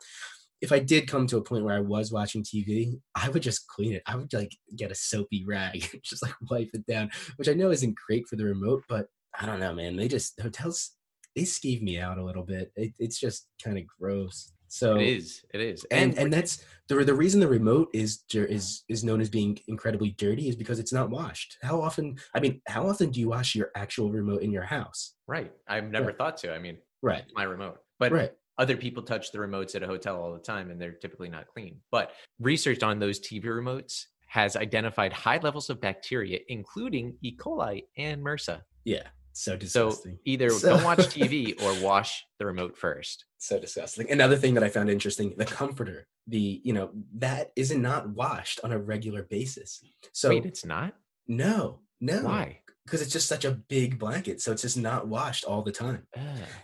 If 0.62 0.72
I 0.72 0.80
did 0.80 1.08
come 1.08 1.26
to 1.28 1.38
a 1.38 1.44
point 1.44 1.64
where 1.64 1.76
I 1.76 1.82
was 1.82 2.12
watching 2.12 2.44
TV, 2.44 3.00
I 3.16 3.30
would 3.30 3.42
just 3.42 3.68
clean 3.68 3.94
it. 3.94 4.04
I 4.06 4.16
would 4.16 4.32
like 4.34 4.56
get 4.76 4.92
a 4.92 4.96
soapy 4.96 5.44
rag, 5.48 6.00
just 6.04 6.24
like 6.24 6.34
wipe 6.50 6.70
it 6.74 6.86
down, 6.86 7.10
which 7.38 7.50
I 7.50 7.54
know 7.54 7.72
isn't 7.72 7.98
great 8.08 8.28
for 8.28 8.36
the 8.36 8.46
remote, 8.46 8.84
but 8.88 9.08
I 9.40 9.46
don't 9.46 9.60
know, 9.60 9.74
man. 9.74 9.96
They 9.96 10.08
just 10.08 10.40
hotels 10.40 10.92
they 11.36 11.44
skeeve 11.44 11.82
me 11.82 12.00
out 12.00 12.18
a 12.18 12.24
little 12.24 12.44
bit. 12.44 12.72
It, 12.76 12.94
it's 13.00 13.20
just 13.20 13.48
kind 13.64 13.78
of 13.78 13.86
gross. 14.00 14.52
So 14.72 14.96
it 14.96 15.06
is. 15.06 15.44
It 15.54 15.60
is. 15.60 15.84
And 15.92 16.12
and, 16.12 16.20
and 16.20 16.34
that's 16.34 16.64
the 16.88 17.04
the 17.04 17.14
reason 17.14 17.42
the 17.42 17.48
remote 17.48 17.90
is 17.94 18.24
is 18.34 18.84
is 18.88 19.04
known 19.04 19.20
as 19.20 19.30
being 19.30 19.60
incredibly 19.68 20.12
dirty 20.12 20.48
is 20.48 20.56
because 20.56 20.80
it's 20.80 20.94
not 20.94 21.10
washed. 21.10 21.58
How 21.62 21.82
often? 21.82 22.18
I 22.34 22.40
mean, 22.40 22.62
how 22.70 22.88
often 22.88 23.12
do 23.12 23.20
you 23.20 23.28
wash 23.28 23.54
your 23.54 23.72
actual 23.76 24.14
remote 24.14 24.44
in 24.44 24.50
your 24.50 24.64
house? 24.64 25.16
Right. 25.28 25.52
I've 25.68 25.92
never 25.92 26.08
right. 26.08 26.18
thought 26.18 26.38
to. 26.38 26.56
I 26.56 26.60
mean, 26.60 26.78
right. 27.02 27.26
My 27.36 27.44
remote, 27.44 27.80
but 28.00 28.14
right. 28.14 28.32
Other 28.58 28.78
people 28.78 29.04
touch 29.04 29.32
the 29.34 29.40
remotes 29.40 29.76
at 29.76 29.84
a 29.84 29.88
hotel 29.88 30.22
all 30.22 30.32
the 30.32 30.40
time, 30.40 30.72
and 30.72 30.80
they're 30.80 30.94
typically 30.94 31.30
not 31.30 31.48
clean. 31.48 31.82
But 31.92 32.12
research 32.40 32.82
on 32.82 33.00
those 33.00 33.20
TV 33.20 33.46
remotes 33.46 34.06
has 34.28 34.56
identified 34.56 35.12
high 35.12 35.40
levels 35.40 35.70
of 35.70 35.82
bacteria, 35.82 36.40
including 36.48 37.18
E. 37.22 37.36
coli 37.36 37.84
and 37.98 38.24
MRSA. 38.24 38.62
Yeah, 38.86 39.08
so 39.34 39.56
disgusting. 39.56 40.14
So 40.14 40.20
either 40.26 40.50
so... 40.50 40.70
don't 40.70 40.84
watch 40.84 40.98
TV 41.00 41.62
or 41.62 41.84
wash 41.84 42.26
the 42.40 42.46
remote 42.46 42.78
first. 42.78 43.26
So 43.38 43.60
disgusting. 43.60 44.12
Another 44.12 44.36
thing 44.36 44.54
that 44.56 44.64
I 44.64 44.70
found 44.70 44.90
interesting, 44.90 45.34
the 45.38 45.46
comforter, 45.46 46.08
the 46.28 46.62
you 46.64 46.74
know, 46.74 46.92
that 47.16 47.52
is 47.56 47.76
not 47.76 48.10
washed 48.10 48.60
on 48.64 48.72
a 48.72 48.80
regular 48.80 49.24
basis. 49.24 49.84
So 50.14 50.30
Wait, 50.30 50.46
it's 50.46 50.66
not? 50.66 50.96
No, 51.28 51.80
no. 52.00 52.24
Why? 52.24 52.60
Because 52.86 53.02
it's 53.02 53.14
just 53.14 53.28
such 53.28 53.46
a 53.46 53.52
big 53.52 54.00
blanket, 54.00 54.42
so 54.42 54.52
it's 54.52 54.64
just 54.64 54.78
not 54.78 55.08
washed 55.08 55.46
all 55.46 55.62
the 55.62 55.72
time. 55.72 56.08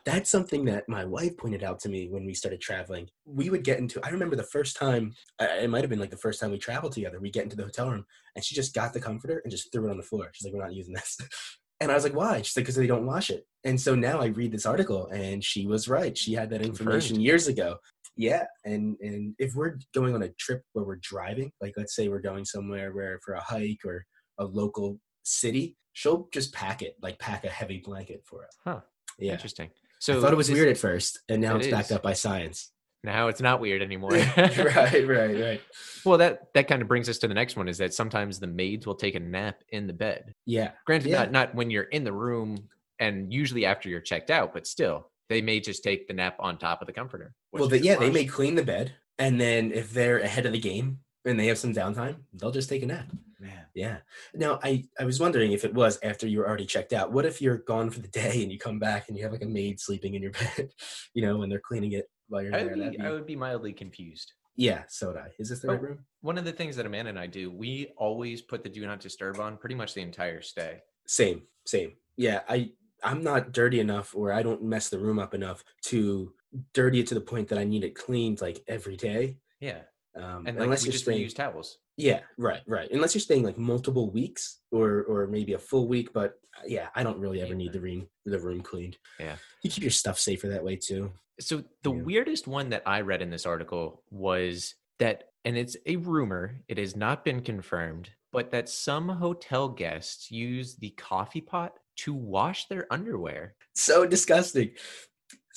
That's 0.03 0.31
something 0.31 0.65
that 0.65 0.89
my 0.89 1.05
wife 1.05 1.37
pointed 1.37 1.63
out 1.63 1.79
to 1.81 1.89
me 1.89 2.09
when 2.09 2.25
we 2.25 2.33
started 2.33 2.59
traveling. 2.59 3.07
We 3.23 3.51
would 3.51 3.63
get 3.63 3.77
into. 3.77 4.03
I 4.03 4.09
remember 4.09 4.35
the 4.35 4.43
first 4.43 4.75
time. 4.75 5.13
It 5.39 5.69
might 5.69 5.81
have 5.81 5.91
been 5.91 5.99
like 5.99 6.09
the 6.09 6.17
first 6.17 6.41
time 6.41 6.51
we 6.51 6.57
traveled 6.57 6.93
together. 6.93 7.19
We 7.19 7.29
get 7.29 7.43
into 7.43 7.55
the 7.55 7.63
hotel 7.63 7.91
room, 7.91 8.05
and 8.35 8.43
she 8.43 8.55
just 8.55 8.73
got 8.73 8.93
the 8.93 8.99
comforter 8.99 9.41
and 9.43 9.51
just 9.51 9.71
threw 9.71 9.87
it 9.87 9.91
on 9.91 9.97
the 9.97 10.03
floor. 10.03 10.31
She's 10.33 10.45
like, 10.45 10.53
"We're 10.53 10.63
not 10.63 10.73
using 10.73 10.93
this." 10.93 11.17
And 11.79 11.91
I 11.91 11.95
was 11.95 12.03
like, 12.03 12.15
why? 12.15 12.41
She's 12.41 12.57
like, 12.57 12.63
because 12.65 12.75
they 12.75 12.87
don't 12.87 13.05
wash 13.05 13.29
it. 13.29 13.45
And 13.63 13.79
so 13.79 13.93
now 13.95 14.19
I 14.19 14.27
read 14.27 14.51
this 14.51 14.65
article 14.65 15.07
and 15.07 15.43
she 15.43 15.67
was 15.67 15.87
right. 15.87 16.17
She 16.17 16.33
had 16.33 16.49
that 16.49 16.61
information 16.61 17.09
Confirmed. 17.15 17.23
years 17.25 17.47
ago. 17.47 17.77
Yeah. 18.15 18.45
And 18.65 18.97
and 18.99 19.35
if 19.37 19.53
we're 19.53 19.77
going 19.93 20.15
on 20.15 20.23
a 20.23 20.29
trip 20.39 20.63
where 20.73 20.85
we're 20.85 20.99
driving, 21.01 21.51
like 21.61 21.73
let's 21.77 21.95
say 21.95 22.07
we're 22.07 22.19
going 22.19 22.45
somewhere 22.45 22.93
where 22.93 23.19
for 23.23 23.35
a 23.35 23.41
hike 23.41 23.85
or 23.85 24.03
a 24.39 24.45
local 24.45 24.99
city, 25.23 25.77
she'll 25.93 26.27
just 26.33 26.51
pack 26.53 26.81
it, 26.81 26.95
like 27.01 27.19
pack 27.19 27.45
a 27.45 27.49
heavy 27.49 27.79
blanket 27.83 28.23
for 28.25 28.45
us. 28.45 28.57
Huh. 28.63 28.79
Yeah. 29.19 29.33
Interesting. 29.33 29.69
So 29.99 30.17
I 30.17 30.21
thought 30.21 30.33
it 30.33 30.37
was 30.37 30.49
weird 30.51 30.67
at 30.69 30.77
first, 30.77 31.19
and 31.29 31.41
now 31.41 31.55
it 31.55 31.57
it's 31.57 31.67
is. 31.67 31.73
backed 31.73 31.91
up 31.91 32.03
by 32.03 32.13
science. 32.13 32.71
Now 33.03 33.27
it's 33.27 33.41
not 33.41 33.59
weird 33.59 33.81
anymore. 33.81 34.11
right, 34.37 35.07
right, 35.07 35.39
right. 35.39 35.61
Well, 36.03 36.17
that 36.17 36.53
that 36.53 36.67
kind 36.67 36.81
of 36.81 36.87
brings 36.87 37.09
us 37.09 37.17
to 37.19 37.27
the 37.27 37.33
next 37.33 37.55
one 37.55 37.67
is 37.67 37.77
that 37.77 37.93
sometimes 37.93 38.39
the 38.39 38.47
maids 38.47 38.85
will 38.85 38.95
take 38.95 39.15
a 39.15 39.19
nap 39.19 39.63
in 39.69 39.87
the 39.87 39.93
bed. 39.93 40.33
Yeah. 40.45 40.71
Granted, 40.85 41.09
yeah. 41.09 41.19
not 41.19 41.31
not 41.31 41.55
when 41.55 41.69
you're 41.69 41.83
in 41.83 42.03
the 42.03 42.13
room 42.13 42.67
and 42.99 43.31
usually 43.31 43.65
after 43.65 43.89
you're 43.89 44.01
checked 44.01 44.31
out, 44.31 44.53
but 44.53 44.65
still, 44.65 45.09
they 45.29 45.41
may 45.41 45.59
just 45.59 45.83
take 45.83 46.07
the 46.07 46.13
nap 46.13 46.35
on 46.39 46.57
top 46.57 46.81
of 46.81 46.87
the 46.87 46.93
comforter. 46.93 47.33
Well, 47.51 47.67
the, 47.67 47.79
yeah, 47.79 47.97
they 47.97 48.11
may 48.11 48.25
clean 48.25 48.55
the 48.55 48.63
bed, 48.63 48.93
and 49.19 49.39
then 49.39 49.71
if 49.71 49.91
they're 49.91 50.19
ahead 50.19 50.45
of 50.45 50.53
the 50.53 50.59
game 50.59 50.99
and 51.25 51.39
they 51.39 51.47
have 51.47 51.57
some 51.57 51.73
downtime, 51.73 52.17
they'll 52.33 52.51
just 52.51 52.69
take 52.69 52.83
a 52.83 52.87
nap. 52.87 53.07
Man. 53.39 53.65
Yeah. 53.75 53.97
Now, 54.33 54.59
I 54.63 54.85
I 54.99 55.05
was 55.05 55.19
wondering 55.19 55.51
if 55.51 55.63
it 55.63 55.73
was 55.73 55.99
after 56.01 56.27
you 56.27 56.39
were 56.39 56.47
already 56.47 56.65
checked 56.65 56.91
out. 56.91 57.11
What 57.11 57.25
if 57.25 57.41
you're 57.41 57.59
gone 57.59 57.91
for 57.91 57.99
the 57.99 58.07
day 58.23 58.41
and 58.41 58.51
you 58.51 58.57
come 58.57 58.79
back 58.79 59.07
and 59.07 59.17
you 59.17 59.23
have 59.23 59.31
like 59.31 59.43
a 59.43 59.47
maid 59.47 59.79
sleeping 59.79 60.15
in 60.15 60.23
your 60.23 60.31
bed, 60.31 60.71
you 61.13 61.21
know, 61.21 61.37
when 61.37 61.49
they're 61.49 61.59
cleaning 61.59 61.91
it 61.91 62.09
while 62.29 62.43
you're 62.43 62.55
I 62.55 62.63
there. 62.63 62.75
Would 62.75 62.91
be, 62.91 62.97
be... 62.97 63.03
I 63.03 63.11
would 63.11 63.25
be 63.25 63.35
mildly 63.35 63.73
confused. 63.73 64.33
Yeah, 64.55 64.83
so 64.87 65.07
would 65.07 65.17
I. 65.17 65.27
Is 65.37 65.49
this 65.49 65.59
the 65.59 65.67
right 65.67 65.81
room? 65.81 65.99
One 66.21 66.37
of 66.37 66.45
the 66.45 66.51
things 66.51 66.75
that 66.75 66.85
Amanda 66.85 67.09
and 67.09 67.19
I 67.19 67.27
do, 67.27 67.51
we 67.51 67.93
always 67.95 68.41
put 68.41 68.63
the 68.63 68.69
do 68.69 68.85
not 68.85 68.99
disturb 68.99 69.39
on 69.39 69.57
pretty 69.57 69.75
much 69.75 69.93
the 69.93 70.01
entire 70.01 70.41
stay. 70.41 70.79
Same, 71.05 71.43
same. 71.65 71.93
Yeah, 72.15 72.41
I 72.49 72.71
I'm 73.03 73.23
not 73.23 73.51
dirty 73.51 73.79
enough 73.79 74.15
or 74.15 74.33
I 74.33 74.41
don't 74.41 74.63
mess 74.63 74.89
the 74.89 74.99
room 74.99 75.19
up 75.19 75.33
enough 75.33 75.63
to 75.83 76.33
dirty 76.73 76.99
it 76.99 77.07
to 77.07 77.13
the 77.13 77.21
point 77.21 77.47
that 77.49 77.59
I 77.59 77.63
need 77.63 77.83
it 77.83 77.95
cleaned 77.95 78.41
like 78.41 78.63
every 78.67 78.97
day. 78.97 79.37
Yeah. 79.59 79.81
Um, 80.15 80.47
and 80.47 80.57
like, 80.57 80.63
unless 80.63 80.83
we 80.83 80.91
just 80.91 81.03
staying, 81.03 81.27
reuse 81.27 81.35
towels. 81.35 81.77
Yeah, 81.97 82.19
right, 82.37 82.61
right. 82.67 82.89
Unless 82.91 83.15
you're 83.15 83.21
staying 83.21 83.43
like 83.43 83.57
multiple 83.57 84.11
weeks 84.11 84.59
or 84.71 85.03
or 85.03 85.27
maybe 85.27 85.53
a 85.53 85.59
full 85.59 85.87
week, 85.87 86.13
but 86.13 86.35
uh, 86.55 86.61
yeah, 86.67 86.87
I 86.95 87.01
don't 87.01 87.19
really 87.19 87.41
ever 87.41 87.55
need 87.55 87.73
the 87.73 87.81
room 87.81 88.07
the 88.25 88.39
room 88.39 88.61
cleaned. 88.61 88.97
Yeah. 89.19 89.35
You 89.63 89.69
keep 89.71 89.83
your 89.83 89.91
stuff 89.91 90.19
safer 90.19 90.47
that 90.49 90.63
way 90.63 90.75
too. 90.75 91.11
So 91.39 91.63
the 91.83 91.91
yeah. 91.91 92.01
weirdest 92.03 92.47
one 92.47 92.69
that 92.69 92.83
I 92.85 93.01
read 93.01 93.21
in 93.21 93.31
this 93.31 93.47
article 93.47 94.03
was 94.11 94.75
that 94.99 95.25
and 95.43 95.57
it's 95.57 95.77
a 95.85 95.95
rumor, 95.95 96.61
it 96.67 96.77
has 96.77 96.95
not 96.95 97.23
been 97.25 97.41
confirmed, 97.41 98.09
but 98.31 98.51
that 98.51 98.69
some 98.69 99.09
hotel 99.09 99.69
guests 99.69 100.29
use 100.29 100.75
the 100.75 100.89
coffee 100.91 101.41
pot 101.41 101.73
to 101.97 102.13
wash 102.13 102.67
their 102.67 102.85
underwear. 102.91 103.55
So 103.73 104.05
disgusting. 104.05 104.71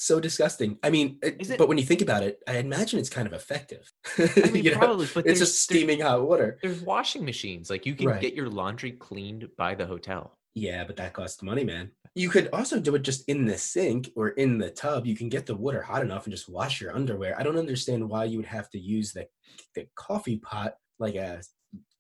So 0.03 0.19
disgusting. 0.19 0.79
I 0.83 0.89
mean, 0.89 1.19
it- 1.23 1.37
it- 1.51 1.59
but 1.59 1.69
when 1.69 1.77
you 1.77 1.85
think 1.85 2.01
about 2.01 2.23
it, 2.23 2.43
I 2.49 2.57
imagine 2.57 2.99
it's 2.99 3.11
kind 3.11 3.27
of 3.27 3.35
effective. 3.35 3.93
I 4.19 4.51
mean, 4.51 4.65
You 4.65 4.71
know, 4.73 4.79
probably, 4.79 5.07
but 5.13 5.27
it's 5.27 5.41
just 5.41 5.61
steaming 5.63 6.01
hot 6.01 6.27
water. 6.27 6.59
There's 6.63 6.81
washing 6.81 7.23
machines. 7.23 7.69
Like 7.69 7.85
you 7.85 7.95
can 7.95 8.07
Right. 8.07 8.21
get 8.21 8.33
your 8.35 8.49
laundry 8.49 8.93
cleaned 8.93 9.49
by 9.59 9.75
the 9.75 9.85
hotel. 9.87 10.39
Yeah, 10.55 10.85
but 10.85 10.97
that 10.97 11.13
costs 11.13 11.43
money, 11.43 11.65
man. 11.65 11.91
You 12.15 12.31
could 12.31 12.49
also 12.55 12.81
do 12.81 12.95
it 12.95 13.03
just 13.03 13.29
in 13.29 13.45
the 13.45 13.59
sink 13.59 14.11
or 14.17 14.31
in 14.31 14.57
the 14.57 14.71
tub. 14.71 15.07
You 15.07 15.15
can 15.17 15.29
get 15.29 15.45
the 15.45 15.55
water 15.55 15.83
hot 15.83 16.01
enough 16.03 16.25
and 16.25 16.33
just 16.35 16.49
wash 16.49 16.81
your 16.81 16.97
underwear. 16.97 17.39
I 17.39 17.43
don't 17.43 17.59
understand 17.59 18.09
why 18.09 18.25
you 18.25 18.39
would 18.39 18.47
have 18.47 18.71
to 18.71 18.79
use 18.79 19.13
the 19.13 19.27
the 19.75 19.87
coffee 19.97 20.39
pot 20.39 20.77
like 20.99 21.15
a 21.17 21.43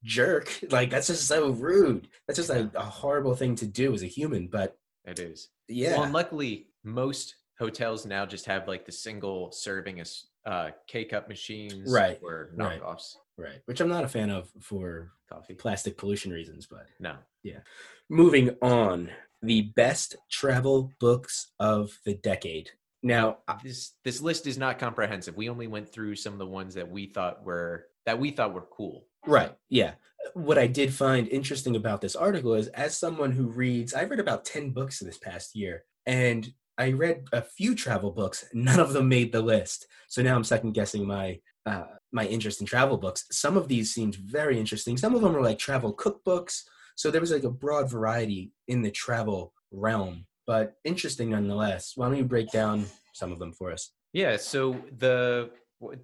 jerk. 0.05 0.47
Like 0.71 0.89
that's 0.91 1.09
just 1.09 1.29
so 1.29 1.51
rude. 1.51 2.09
That's 2.27 2.39
just 2.39 2.51
a, 2.51 2.71
a 2.75 2.83
horrible 2.83 3.35
thing 3.37 3.57
to 3.57 3.67
do 3.67 3.93
as 3.93 4.03
a 4.03 4.07
human. 4.07 4.49
But 4.49 4.77
It 5.05 5.19
is. 5.19 5.49
yeah, 5.69 5.93
Well, 5.97 6.05
and 6.05 6.13
luckily, 6.15 6.71
most 6.83 7.37
hotels 7.61 8.05
now 8.05 8.27
just 8.27 8.47
have 8.47 8.67
like 8.67 8.85
the 8.85 8.91
single 8.93 9.53
serving 9.53 10.01
as 10.01 10.25
uh, 10.45 10.71
K 10.89 11.05
cup 11.05 11.29
machines, 11.29 11.93
Right, 11.93 12.19
Or 12.23 12.51
knockoffs 12.57 13.15
right. 13.37 13.61
Which 13.67 13.81
I'm 13.81 13.89
not 13.89 14.05
a 14.05 14.09
fan 14.09 14.31
of 14.31 14.51
for 14.61 15.13
coffee. 15.31 15.55
plastic 15.55 15.97
pollution 15.97 16.33
reasons. 16.33 16.67
But 16.67 16.87
No, 16.99 17.15
yeah. 17.45 17.61
moving 18.09 18.51
on, 18.63 19.11
the 19.43 19.63
best 19.77 20.17
travel 20.31 20.91
books 20.99 21.53
of 21.61 21.97
the 22.05 22.15
decade. 22.15 22.71
Now, 23.03 23.39
this 23.63 23.93
this 24.05 24.21
list 24.21 24.47
is 24.47 24.59
not 24.59 24.79
comprehensive. 24.79 25.37
We 25.37 25.49
only 25.49 25.67
went 25.69 25.91
through 25.93 26.17
some 26.17 26.33
of 26.35 26.39
the 26.39 26.47
ones 26.47 26.75
that 26.75 26.91
we 26.91 27.07
thought 27.07 27.45
were 27.45 27.87
that 28.07 28.19
we 28.19 28.31
thought 28.31 28.53
were 28.55 28.67
cool. 28.77 29.07
Right. 29.27 29.55
Yeah. 29.69 29.93
What 30.35 30.59
I 30.59 30.67
did 30.67 30.93
find 30.93 31.29
interesting 31.29 31.77
about 31.77 32.01
this 32.03 32.17
article 32.17 32.55
is 32.55 32.69
as 32.69 32.97
someone 32.97 33.33
who 33.33 33.47
reads, 33.47 33.95
I've 33.95 34.11
read 34.11 34.21
about 34.21 34.45
10 34.45 34.71
books 34.73 34.99
this 34.99 35.19
past 35.19 35.55
year 35.57 35.85
and 36.07 36.47
I 36.81 36.93
read 36.93 37.27
a 37.33 37.43
few 37.43 37.75
travel 37.75 38.11
books. 38.11 38.47
None 38.55 38.81
of 38.81 38.95
them 38.95 39.09
made 39.09 39.33
the 39.33 39.43
list. 39.43 39.87
So 40.09 40.23
now 40.23 40.35
I'm 40.35 40.45
second 40.45 40.73
guessing 40.73 41.07
my 41.07 41.39
uh, 41.67 41.85
my 42.11 42.27
interest 42.27 42.61
in 42.61 42.67
travel 42.67 42.97
books. 42.97 43.27
Some 43.31 43.59
of 43.59 43.69
these 43.69 43.93
seemed 43.93 44.17
very 44.17 44.59
interesting. 44.59 44.97
Some 44.97 45.15
of 45.15 45.21
them 45.21 45.37
are 45.37 45.43
like 45.43 45.59
travel 45.59 45.95
cookbooks. 45.95 46.63
So 46.97 47.11
there 47.11 47.21
was 47.21 47.33
like 47.33 47.45
a 47.45 47.51
broad 47.51 47.91
variety 47.91 48.51
in 48.67 48.81
the 48.81 48.91
travel 48.91 49.53
realm, 49.71 50.27
but 50.47 50.77
interesting 50.85 51.31
nonetheless. 51.31 51.93
Why 51.97 52.09
don't 52.09 52.17
you 52.17 52.25
break 52.25 52.51
down 52.51 52.87
some 53.13 53.31
of 53.31 53.39
them 53.39 53.53
for 53.53 53.71
us? 53.71 53.93
Yeah. 54.15 54.39
So 54.39 54.77
the 54.99 55.51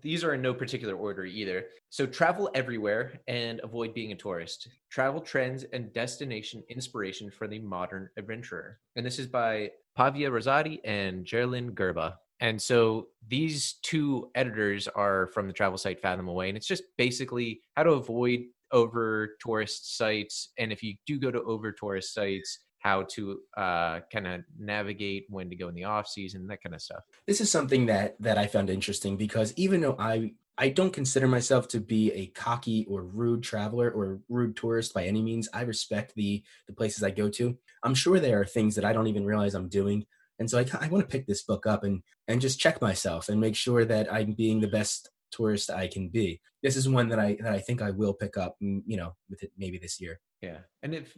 these 0.02 0.25
are 0.25 0.35
in 0.35 0.42
no 0.42 0.54
particular 0.54 0.95
order 0.95 1.25
either. 1.25 1.66
So 1.88 2.06
travel 2.06 2.50
everywhere 2.54 3.21
and 3.28 3.61
avoid 3.64 3.95
being 3.95 4.12
a 4.12 4.16
tourist. 4.16 4.68
Travel 4.90 5.21
trends 5.21 5.64
and 5.73 5.92
destination 5.92 6.62
inspiration 6.68 7.30
for 7.30 7.49
the 7.49 7.59
modern 7.61 8.11
adventurer. 8.18 8.78
And 8.97 9.04
this 9.04 9.18
is 9.18 9.26
by 9.26 9.71
Pavia 9.96 10.30
Rosati 10.30 10.78
and 10.84 11.24
Jeralyn 11.24 11.72
Gerba. 11.72 12.14
And 12.40 12.60
so 12.60 13.08
these 13.26 13.78
two 13.82 14.30
editors 14.34 14.88
are 14.88 15.28
from 15.28 15.46
the 15.46 15.54
travel 15.54 15.78
site 15.78 16.00
Fathom 16.00 16.28
Away, 16.28 16.48
and 16.48 16.56
it's 16.56 16.66
just 16.66 16.82
basically 16.98 17.62
how 17.76 17.82
to 17.84 17.92
avoid 17.92 18.40
over 18.72 19.36
tourist 19.40 19.96
sites, 19.96 20.50
and 20.58 20.72
if 20.72 20.82
you 20.82 20.94
do 21.06 21.18
go 21.18 21.30
to 21.30 21.42
over 21.42 21.72
tourist 21.72 22.12
sites, 22.12 22.58
how 22.80 23.02
to 23.02 23.38
uh, 23.56 24.00
kind 24.12 24.26
of 24.26 24.42
navigate 24.58 25.24
when 25.28 25.48
to 25.50 25.56
go 25.56 25.68
in 25.68 25.74
the 25.74 25.84
off 25.84 26.06
season, 26.06 26.46
that 26.46 26.62
kind 26.62 26.74
of 26.74 26.82
stuff. 26.82 27.02
this 27.26 27.40
is 27.40 27.50
something 27.50 27.86
that 27.86 28.16
that 28.20 28.38
I 28.38 28.46
found 28.46 28.70
interesting 28.70 29.16
because 29.16 29.52
even 29.56 29.80
though 29.80 29.96
I 29.98 30.32
I 30.58 30.70
don't 30.70 30.92
consider 30.92 31.28
myself 31.28 31.68
to 31.68 31.80
be 31.80 32.12
a 32.12 32.28
cocky 32.28 32.86
or 32.88 33.02
rude 33.02 33.42
traveler 33.42 33.90
or 33.90 34.20
rude 34.28 34.56
tourist 34.56 34.94
by 34.94 35.04
any 35.04 35.22
means. 35.22 35.48
I 35.52 35.62
respect 35.62 36.14
the 36.16 36.42
the 36.66 36.72
places 36.72 37.02
I 37.02 37.10
go 37.10 37.28
to. 37.30 37.58
I'm 37.82 37.94
sure 37.94 38.18
there 38.18 38.40
are 38.40 38.46
things 38.46 38.75
that 38.76 38.84
I 38.84 38.92
don't 38.92 39.06
even 39.06 39.26
realize 39.26 39.54
I'm 39.54 39.68
doing, 39.68 40.06
and 40.38 40.48
so 40.48 40.58
I 40.58 40.66
I 40.80 40.88
want 40.88 41.02
to 41.08 41.12
pick 41.12 41.26
this 41.26 41.42
book 41.42 41.66
up 41.66 41.84
and 41.84 42.02
and 42.28 42.40
just 42.40 42.58
check 42.58 42.80
myself 42.80 43.28
and 43.28 43.40
make 43.40 43.56
sure 43.56 43.84
that 43.84 44.12
I'm 44.12 44.32
being 44.32 44.60
the 44.60 44.68
best 44.68 45.10
tourist 45.30 45.70
I 45.70 45.88
can 45.88 46.08
be. 46.08 46.40
This 46.62 46.76
is 46.76 46.88
one 46.88 47.08
that 47.10 47.18
I 47.18 47.36
that 47.42 47.52
I 47.52 47.58
think 47.60 47.82
I 47.82 47.90
will 47.90 48.14
pick 48.14 48.36
up. 48.36 48.56
mm, 48.62 48.82
You 48.86 48.96
know, 48.96 49.14
with 49.28 49.42
it 49.42 49.52
maybe 49.58 49.78
this 49.78 50.00
year. 50.00 50.20
Yeah, 50.42 50.58
and 50.82 50.94
if 50.94 51.16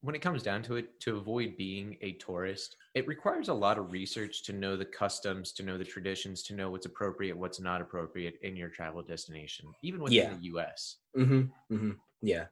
when 0.00 0.14
it 0.14 0.22
comes 0.22 0.42
down 0.42 0.62
to 0.64 0.76
it, 0.76 1.00
to 1.00 1.16
avoid 1.16 1.56
being 1.56 1.96
a 2.02 2.12
tourist, 2.12 2.76
it 2.96 3.06
requires 3.06 3.48
a 3.48 3.54
lot 3.54 3.76
of 3.76 3.92
research 3.92 4.42
to 4.44 4.54
know 4.54 4.74
the 4.74 4.84
customs, 4.86 5.52
to 5.52 5.62
know 5.62 5.76
the 5.76 5.84
traditions, 5.84 6.42
to 6.44 6.54
know 6.54 6.70
what's 6.70 6.86
appropriate, 6.86 7.36
what's 7.36 7.60
not 7.60 7.82
appropriate 7.82 8.38
in 8.40 8.56
your 8.56 8.70
travel 8.70 9.02
destination, 9.02 9.66
even 9.82 10.00
within 10.00 10.16
Yeah. 10.16 10.30
the 10.34 10.44
U.S. 10.44 10.96
Mm-hmm. 11.14 11.74
Mm-hmm. 11.74 11.90
Yeah. 12.22 12.46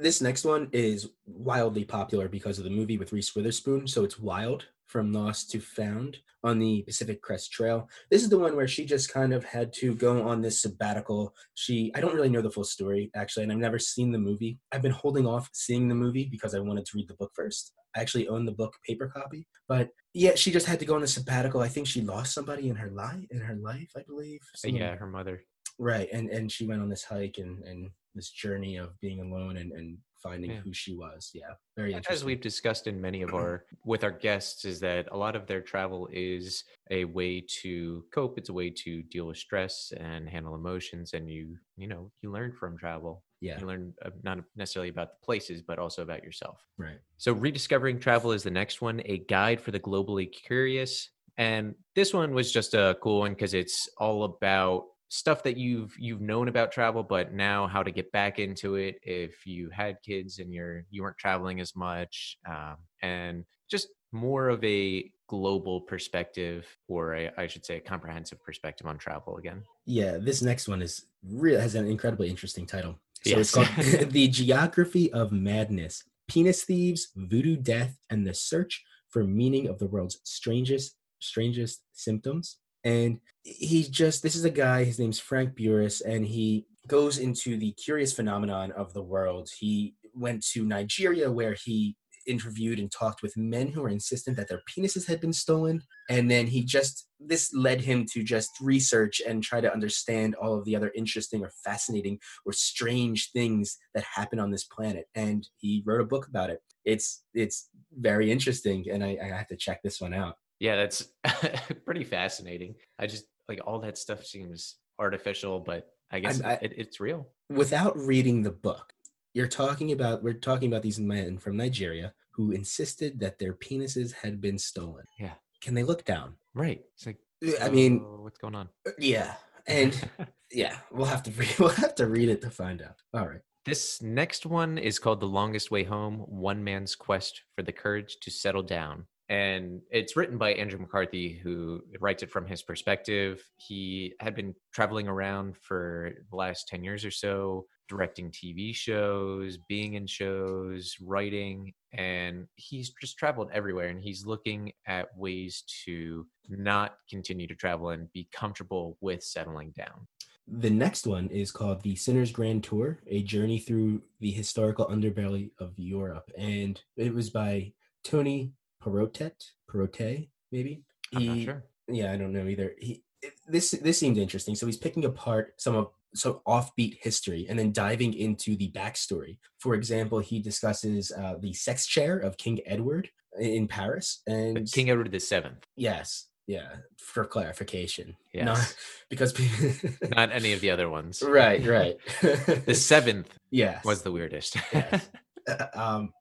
This 0.00 0.22
next 0.22 0.46
one 0.46 0.70
is 0.72 1.10
wildly 1.26 1.84
popular 1.84 2.26
because 2.26 2.56
of 2.56 2.64
the 2.64 2.70
movie 2.70 2.96
with 2.96 3.12
Reese 3.12 3.34
Witherspoon. 3.36 3.86
So 3.86 4.02
it's 4.02 4.18
Wild 4.18 4.64
from 4.92 5.10
Lost 5.10 5.50
to 5.52 5.58
Found 5.60 6.18
on 6.44 6.58
the 6.58 6.82
Pacific 6.82 7.22
Crest 7.22 7.50
Trail. 7.50 7.88
This 8.10 8.22
is 8.22 8.28
the 8.28 8.38
one 8.38 8.54
where 8.54 8.68
she 8.68 8.84
just 8.84 9.10
kind 9.10 9.32
of 9.32 9.42
had 9.42 9.72
to 9.74 9.94
go 9.94 10.28
on 10.28 10.42
this 10.42 10.60
sabbatical. 10.60 11.34
She, 11.54 11.90
I 11.94 12.00
don't 12.02 12.14
really 12.14 12.28
know 12.28 12.42
the 12.42 12.50
full 12.50 12.64
story 12.64 13.10
actually, 13.16 13.44
and 13.44 13.52
I've 13.52 13.58
never 13.58 13.78
seen 13.78 14.12
the 14.12 14.18
movie. 14.18 14.58
I've 14.70 14.82
been 14.82 14.92
holding 14.92 15.26
off 15.26 15.48
seeing 15.54 15.88
the 15.88 15.94
movie 15.94 16.28
because 16.30 16.54
I 16.54 16.58
wanted 16.60 16.84
to 16.84 16.92
read 16.96 17.08
the 17.08 17.14
book 17.14 17.32
first. 17.34 17.72
I 17.96 18.00
actually 18.00 18.28
own 18.28 18.44
the 18.44 18.52
book 18.52 18.74
paper 18.86 19.08
copy, 19.08 19.46
but 19.66 19.88
yeah, 20.12 20.34
she 20.34 20.50
just 20.52 20.66
had 20.66 20.78
to 20.80 20.84
go 20.86 20.94
on 20.96 21.02
a 21.02 21.06
sabbatical. 21.06 21.62
I 21.62 21.68
think 21.68 21.86
she 21.86 22.02
lost 22.02 22.34
somebody 22.34 22.68
in 22.68 22.76
her 22.76 22.90
life, 22.90 23.24
in 23.30 23.40
her 23.40 23.56
life, 23.56 23.90
I 23.96 24.02
believe. 24.06 24.40
Someone- 24.54 24.80
yeah, 24.80 24.94
her 24.96 25.06
mother. 25.06 25.42
right 25.78 26.08
and 26.12 26.28
and 26.28 26.52
she 26.52 26.66
went 26.66 26.82
on 26.82 26.90
this 26.90 27.02
hike 27.04 27.38
and 27.38 27.64
and 27.64 27.90
this 28.14 28.28
journey 28.30 28.76
of 28.76 28.90
being 29.00 29.20
alone 29.20 29.56
and 29.56 29.72
and 29.72 29.96
finding 30.22 30.50
Yeah. 30.50 30.60
who 30.64 30.72
she 30.72 30.94
was 30.94 31.30
yeah 31.34 31.54
very 31.76 31.94
As 32.10 32.24
we've 32.24 32.40
discussed 32.40 32.86
in 32.86 33.00
many 33.00 33.22
of 33.22 33.34
our 33.34 33.64
with 33.84 34.04
our 34.04 34.10
guests, 34.10 34.64
is 34.64 34.80
that 34.80 35.08
a 35.10 35.16
lot 35.16 35.34
of 35.36 35.46
their 35.46 35.60
travel 35.62 36.08
is 36.12 36.64
a 36.90 37.04
way 37.04 37.44
to 37.62 38.04
cope. 38.14 38.38
It's 38.38 38.50
a 38.50 38.52
way 38.52 38.70
to 38.84 39.02
deal 39.02 39.26
with 39.26 39.38
stress 39.38 39.92
and 39.96 40.28
handle 40.28 40.54
emotions, 40.54 41.14
and 41.14 41.28
you 41.30 41.56
you 41.76 41.88
know 41.88 42.10
you 42.22 42.30
learn 42.30 42.52
from 42.52 42.76
travel. 42.78 43.24
yeah 43.40 43.58
You 43.58 43.66
learn 43.66 43.94
uh, 44.04 44.10
not 44.22 44.38
necessarily 44.56 44.90
about 44.90 45.08
the 45.12 45.24
places, 45.24 45.62
but 45.62 45.78
also 45.78 46.02
about 46.02 46.22
yourself. 46.24 46.58
right 46.78 47.00
So, 47.16 47.32
rediscovering 47.32 47.98
travel 48.00 48.32
is 48.32 48.42
the 48.42 48.50
next 48.50 48.82
one, 48.82 49.00
a 49.04 49.18
guide 49.18 49.60
for 49.60 49.70
the 49.72 49.80
globally 49.80 50.30
curious. 50.30 51.08
And 51.38 51.74
this 51.94 52.12
one 52.12 52.34
was 52.34 52.52
just 52.52 52.74
a 52.74 52.96
cool 53.02 53.20
one 53.20 53.32
because 53.32 53.54
it's 53.54 53.88
all 53.98 54.24
about 54.24 54.84
stuff 55.12 55.42
that 55.42 55.58
you've 55.58 55.94
you've 55.98 56.22
known 56.22 56.48
about 56.48 56.72
travel, 56.72 57.02
but 57.02 57.34
now 57.34 57.66
how 57.66 57.82
to 57.82 57.90
get 57.90 58.10
back 58.12 58.38
into 58.38 58.76
it 58.76 58.98
if 59.02 59.44
you 59.46 59.68
had 59.68 59.98
kids 60.02 60.38
and 60.38 60.54
you're 60.54 60.86
you 60.90 61.02
weren't 61.02 61.18
traveling 61.18 61.60
as 61.60 61.76
much, 61.76 62.38
um, 62.48 62.76
and 63.02 63.44
just 63.70 63.88
more 64.10 64.48
of 64.48 64.64
a 64.64 65.10
global 65.28 65.82
perspective, 65.82 66.66
or 66.88 67.14
a, 67.14 67.30
I 67.36 67.46
should 67.46 67.66
say, 67.66 67.76
a 67.76 67.80
comprehensive 67.80 68.42
perspective 68.42 68.86
on 68.86 68.96
travel 68.96 69.36
again. 69.36 69.62
yeah 69.84 70.16
this 70.16 70.40
next 70.40 70.66
one 70.66 70.80
is 70.80 71.04
real 71.22 71.60
has 71.60 71.74
an 71.74 71.86
incredibly 71.86 72.30
interesting 72.30 72.66
title. 72.66 72.98
So 73.22 73.38
it's 73.38 73.52
called 73.52 73.68
the 73.76 74.28
geography 74.28 75.12
of 75.12 75.30
madness 75.30 76.04
penis 76.26 76.64
thieves 76.64 77.08
voodoo 77.16 77.56
death 77.56 77.98
and 78.08 78.26
the 78.26 78.32
search 78.32 78.82
for 79.10 79.24
meaning 79.24 79.68
of 79.68 79.78
the 79.78 79.86
world's 79.86 80.18
strangest 80.24 80.96
strangest 81.18 81.82
symptoms 81.92 82.56
and 82.84 83.20
he's 83.42 83.88
just 83.88 84.22
this 84.22 84.34
is 84.34 84.44
a 84.44 84.50
guy 84.50 84.84
his 84.84 84.98
name's 84.98 85.20
Frank 85.20 85.56
Bures 85.56 86.02
and 86.04 86.26
he 86.26 86.66
goes 86.86 87.18
into 87.18 87.56
the 87.56 87.72
curious 87.72 88.12
phenomenon 88.12 88.72
of 88.72 88.92
the 88.92 89.02
world. 89.02 89.48
He 89.58 89.94
went 90.14 90.44
to 90.46 90.64
nigeria 90.64 91.30
where 91.30 91.54
he 91.54 91.96
interviewed 92.26 92.78
and 92.78 92.90
talked 92.90 93.22
with 93.22 93.36
men 93.36 93.68
who 93.68 93.82
were 93.82 93.88
insistent 93.88 94.36
that 94.36 94.48
their 94.48 94.62
penises 94.70 95.06
had 95.06 95.20
been 95.20 95.32
stolen. 95.32 95.82
And 96.08 96.30
then 96.30 96.46
he 96.46 96.64
just 96.64 97.08
this 97.18 97.52
led 97.54 97.80
him 97.80 98.04
to 98.12 98.22
just 98.22 98.50
research 98.60 99.20
and 99.26 99.42
try 99.42 99.60
to 99.60 99.72
understand 99.72 100.34
all 100.36 100.58
of 100.58 100.64
the 100.64 100.76
other 100.76 100.92
interesting 100.94 101.44
or 101.44 101.52
fascinating 101.64 102.18
or 102.44 102.52
strange 102.52 103.30
things 103.32 103.76
that 103.94 104.04
happen 104.04 104.38
on 104.38 104.50
this 104.50 104.64
planet. 104.64 105.06
And 105.14 105.46
he 105.58 105.82
wrote 105.86 106.00
a 106.00 106.04
book 106.06 106.26
about 106.28 106.50
it. 106.50 106.60
It's 106.84 107.24
it's 107.34 107.70
very 107.98 108.30
interesting 108.30 108.86
and 108.90 109.04
i, 109.04 109.18
I 109.22 109.26
have 109.26 109.48
to 109.48 109.56
check 109.56 109.82
this 109.82 110.00
one 110.00 110.14
out 110.14 110.36
Yeah, 110.62 110.76
that's 110.76 111.08
pretty 111.84 112.04
fascinating. 112.04 112.76
I 112.98 113.06
just 113.08 113.24
like 113.48 113.60
all 113.66 113.80
that 113.80 113.98
stuff 113.98 114.24
seems 114.24 114.76
artificial, 114.98 115.58
but 115.58 115.88
I 116.12 116.20
guess 116.20 116.40
I- 116.40 116.58
it, 116.62 116.72
it's 116.76 117.00
real. 117.00 117.26
without 117.50 117.96
reading 117.98 118.42
the 118.42 118.52
book 118.52 118.92
you're 119.34 119.48
talking 119.48 119.92
about 119.92 120.22
we're 120.22 120.34
talking 120.50 120.68
about 120.70 120.82
these 120.82 121.00
men 121.00 121.38
from 121.38 121.56
nigeria 121.56 122.12
who 122.34 122.50
insisted 122.52 123.18
that 123.20 123.38
their 123.38 123.54
penises 123.54 124.12
had 124.12 124.40
been 124.42 124.58
stolen 124.58 125.04
Yeah. 125.18 125.36
can 125.62 125.72
they 125.74 125.82
look 125.82 126.04
down 126.04 126.34
Right. 126.54 126.82
It's 126.94 127.06
like, 127.06 127.18
uh, 127.46 127.64
i 127.64 127.68
mean 127.70 127.92
what's 128.24 128.38
going 128.38 128.54
on? 128.54 128.68
Uh, 128.86 128.90
yeah 128.98 129.34
and 129.66 129.92
yeah 130.52 130.76
we'll 130.90 131.06
have 131.14 131.22
to 131.24 131.30
read 131.32 131.54
we'll 131.58 131.80
have 131.84 131.94
to 131.96 132.06
read 132.06 132.28
it 132.28 132.40
to 132.42 132.50
find 132.50 132.82
out 132.82 132.96
all 133.14 133.26
right 133.26 133.40
this 133.64 134.02
next 134.02 134.44
one 134.44 134.76
is 134.76 134.98
called 134.98 135.20
The 135.20 135.26
Longest 135.40 135.70
Way 135.70 135.84
Home 135.84 136.16
One 136.48 136.62
Man's 136.64 136.94
Quest 136.96 137.42
for 137.54 137.62
the 137.62 137.72
Courage 137.72 138.16
to 138.22 138.28
Settle 138.30 138.64
Down. 138.64 139.06
And 139.32 139.80
it's 139.90 140.14
written 140.14 140.36
by 140.36 140.52
Andrew 140.52 140.78
McCarthy, 140.78 141.32
who 141.42 141.82
writes 142.00 142.22
it 142.22 142.30
from 142.30 142.46
his 142.46 142.62
perspective. 142.62 143.42
He 143.56 144.12
had 144.20 144.34
been 144.34 144.54
traveling 144.74 145.08
around 145.08 145.56
for 145.56 146.12
the 146.28 146.36
last 146.36 146.68
10 146.68 146.84
years 146.84 147.02
or 147.02 147.10
so, 147.10 147.64
directing 147.88 148.30
TV 148.30 148.74
shows, 148.74 149.56
being 149.70 149.94
in 149.94 150.06
shows, 150.06 150.94
writing, 151.00 151.72
and 151.94 152.46
he's 152.56 152.92
just 153.00 153.16
traveled 153.16 153.48
everywhere. 153.54 153.88
And 153.88 154.02
he's 154.02 154.26
looking 154.26 154.70
at 154.86 155.08
ways 155.16 155.64
to 155.86 156.26
not 156.50 156.96
continue 157.08 157.46
to 157.46 157.54
travel 157.54 157.88
and 157.88 158.12
be 158.12 158.28
comfortable 158.34 158.98
with 159.00 159.22
settling 159.22 159.72
down. 159.74 160.06
The 160.46 160.68
next 160.68 161.06
one 161.06 161.28
is 161.28 161.50
called 161.50 161.82
The 161.82 161.96
Sinner's 161.96 162.32
Grand 162.32 162.64
Tour, 162.64 163.00
a 163.06 163.22
journey 163.22 163.60
through 163.60 164.02
the 164.20 164.30
historical 164.30 164.84
underbelly 164.88 165.52
of 165.58 165.72
Europe. 165.78 166.30
And 166.36 166.78
it 166.98 167.14
was 167.14 167.30
by 167.30 167.72
Tony 168.04 168.52
Perrottet, 168.82 169.32
Perote, 169.70 170.28
maybe. 170.50 170.82
I'm 171.14 171.20
He- 171.22 171.28
not 171.28 171.38
sure. 171.44 171.64
Yeah, 171.88 172.12
I 172.12 172.16
don't 172.16 172.32
know 172.32 172.46
either. 172.46 172.74
He 172.78 173.02
this 173.46 173.70
this 173.72 173.98
seemed 173.98 174.18
interesting. 174.18 174.54
So 174.54 174.66
he's 174.66 174.76
picking 174.76 175.04
apart 175.04 175.54
some 175.58 175.74
of 175.76 175.88
some 176.14 176.40
offbeat 176.46 176.98
history 177.00 177.46
and 177.48 177.58
then 177.58 177.72
diving 177.72 178.12
into 178.14 178.56
the 178.56 178.70
backstory. 178.72 179.38
For 179.58 179.74
example, 179.74 180.18
he 180.20 180.40
discusses 180.40 181.10
uh, 181.12 181.34
the 181.40 181.52
sex 181.52 181.86
chair 181.86 182.18
of 182.18 182.36
King 182.36 182.60
Edward 182.66 183.08
in 183.38 183.66
Paris, 183.68 184.22
and 184.26 184.54
But 184.54 184.70
King 184.70 184.90
Edward 184.90 185.10
the 185.10 185.18
Seventh, 185.20 185.66
yes, 185.76 186.28
yeah, 186.46 186.68
for 186.98 187.24
clarification, 187.24 188.16
yes, 188.34 188.44
not 188.44 188.76
because 189.10 189.34
not 190.16 190.30
any 190.32 190.52
of 190.52 190.60
the 190.60 190.70
other 190.70 190.88
ones. 190.90 191.22
right, 191.22 191.64
right. 191.66 191.96
The 192.20 192.74
seventh 192.78 193.38
yes, 193.50 193.84
was 193.84 194.02
the 194.02 194.12
weirdest. 194.12 194.56
Yes. 194.72 195.08
um 195.74 196.12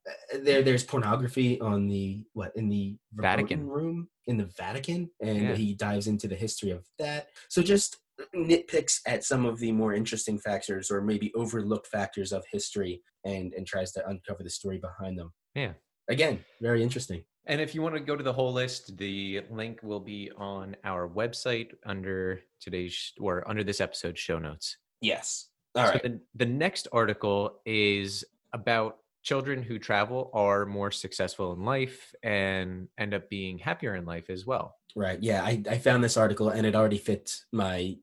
there 0.44 0.62
there's 0.64 0.84
pornography 0.84 1.60
on 1.62 1.88
the 1.88 2.24
what 2.34 2.52
in 2.56 2.70
the 2.70 2.98
Vatican. 3.14 3.68
Room 3.68 4.08
in 4.28 4.38
the 4.38 4.50
Vatican 4.58 5.10
and 5.22 5.42
Yeah. 5.50 5.56
he 5.56 5.74
dives 5.76 6.08
into 6.08 6.28
the 6.28 6.36
history 6.36 6.72
of 6.72 6.86
that 7.00 7.28
so 7.50 7.62
just 7.62 7.98
nitpicks 8.36 9.00
at 9.08 9.24
some 9.24 9.46
of 9.46 9.60
the 9.60 9.72
more 9.72 9.94
interesting 9.94 10.38
factors 10.38 10.92
or 10.92 11.02
maybe 11.02 11.32
overlooked 11.36 11.88
factors 11.88 12.32
of 12.32 12.44
history 12.52 13.02
and 13.26 13.54
and 13.54 13.66
tries 13.66 13.92
to 13.94 14.08
uncover 14.08 14.44
the 14.44 14.50
story 14.50 14.78
behind 14.78 15.18
them 15.18 15.32
Yeah. 15.56 15.74
again 16.10 16.44
very 16.62 16.82
interesting 16.84 17.24
And 17.48 17.60
if 17.60 17.74
you 17.74 17.82
want 17.82 17.96
to 17.96 18.02
go 18.12 18.16
to 18.16 18.24
the 18.24 18.34
whole 18.40 18.54
list, 18.54 18.96
the 18.98 19.42
link 19.50 19.82
will 19.82 20.00
be 20.16 20.30
on 20.38 20.76
our 20.84 21.10
website 21.10 21.70
under 21.94 22.42
today's 22.60 23.14
or 23.20 23.42
under 23.50 23.64
this 23.64 23.82
episode's 23.82 24.20
show 24.28 24.38
notes. 24.40 24.78
yes 25.02 25.50
all 25.76 25.86
so 25.86 25.92
right 25.94 26.04
the, 26.04 26.20
the 26.36 26.46
next 26.66 26.88
article 26.94 27.40
is 27.66 28.24
about 28.54 28.98
children 29.24 29.62
who 29.62 29.80
travel 29.80 30.30
are 30.34 30.66
more 30.66 30.92
successful 30.92 31.54
in 31.54 31.64
life 31.64 32.14
and 32.24 32.88
end 32.98 33.14
up 33.14 33.30
being 33.30 33.58
happier 33.58 33.96
in 33.96 34.06
life 34.06 34.30
as 34.30 34.46
well. 34.46 34.76
right 34.96 35.20
yeah 35.22 35.44
i 35.44 35.62
i 35.70 35.78
found 35.78 36.04
this 36.04 36.18
article 36.18 36.50
and 36.50 36.66
it 36.66 36.76
already 36.76 36.98
fit 36.98 37.36
my 37.52 37.96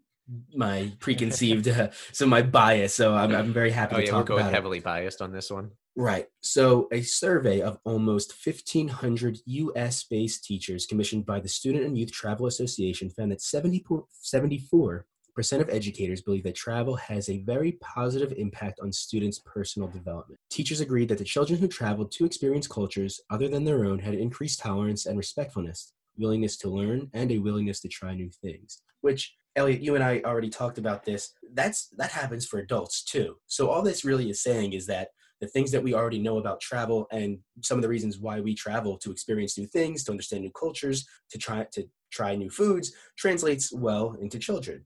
my 0.54 0.90
preconceived 1.00 1.68
uh, 1.68 1.88
so 2.12 2.26
my 2.26 2.42
bias 2.42 2.94
so 2.94 3.14
i'm, 3.14 3.34
I'm 3.34 3.52
very 3.52 3.70
happy 3.70 3.96
Oh 3.96 3.98
to 3.98 4.04
yeah, 4.04 4.12
we're 4.12 4.18
talk 4.18 4.28
both 4.28 4.40
about 4.40 4.52
it 4.52 4.54
heavily 4.54 4.80
biased 4.80 5.20
on 5.22 5.32
this 5.32 5.50
one. 5.50 5.70
Right. 5.98 6.26
So, 6.42 6.86
a 6.92 7.02
survey 7.02 7.60
of 7.60 7.80
almost 7.84 8.32
1,500 8.46 9.38
US 9.44 10.04
based 10.04 10.44
teachers 10.44 10.86
commissioned 10.86 11.26
by 11.26 11.40
the 11.40 11.48
Student 11.48 11.86
and 11.86 11.98
Youth 11.98 12.12
Travel 12.12 12.46
Association 12.46 13.10
found 13.10 13.32
that 13.32 13.42
70, 13.42 13.84
74% 14.24 15.02
of 15.38 15.70
educators 15.70 16.20
believe 16.20 16.42
that 16.42 16.56
travel 16.56 16.96
has 16.96 17.28
a 17.28 17.38
very 17.38 17.72
positive 17.80 18.32
impact 18.36 18.80
on 18.82 18.92
students' 18.92 19.40
personal 19.46 19.88
development. 19.88 20.40
Teachers 20.50 20.80
agreed 20.80 21.08
that 21.08 21.18
the 21.18 21.24
children 21.24 21.60
who 21.60 21.68
traveled 21.68 22.10
to 22.12 22.24
experience 22.24 22.66
cultures 22.66 23.20
other 23.30 23.46
than 23.46 23.64
their 23.64 23.84
own 23.84 24.00
had 24.00 24.14
increased 24.14 24.58
tolerance 24.58 25.06
and 25.06 25.16
respectfulness, 25.16 25.92
willingness 26.16 26.56
to 26.56 26.68
learn, 26.68 27.08
and 27.14 27.30
a 27.30 27.38
willingness 27.38 27.80
to 27.80 27.88
try 27.88 28.14
new 28.14 28.30
things. 28.42 28.82
Which, 29.00 29.32
Elliot, 29.54 29.80
you 29.80 29.94
and 29.94 30.02
I 30.02 30.22
already 30.24 30.50
talked 30.50 30.78
about 30.78 31.04
this. 31.04 31.32
That's 31.54 31.88
that 31.98 32.10
happens 32.10 32.44
for 32.44 32.58
adults 32.58 33.04
too. 33.04 33.36
So 33.46 33.70
all 33.70 33.82
this 33.82 34.04
really 34.04 34.30
is 34.30 34.42
saying 34.42 34.72
is 34.72 34.86
that 34.86 35.10
the 35.40 35.46
things 35.46 35.70
that 35.70 35.82
we 35.82 35.94
already 35.94 36.18
know 36.18 36.38
about 36.38 36.60
travel 36.60 37.06
and 37.12 37.38
some 37.62 37.78
of 37.78 37.82
the 37.82 37.88
reasons 37.88 38.18
why 38.18 38.40
we 38.40 38.54
travel 38.54 38.98
to 38.98 39.12
experience 39.12 39.56
new 39.56 39.66
things 39.66 40.02
to 40.04 40.10
understand 40.10 40.42
new 40.42 40.50
cultures 40.50 41.06
to 41.30 41.38
try 41.38 41.64
to 41.72 41.88
try 42.10 42.34
new 42.34 42.50
foods 42.50 42.92
translates 43.16 43.72
well 43.72 44.16
into 44.20 44.38
children 44.38 44.84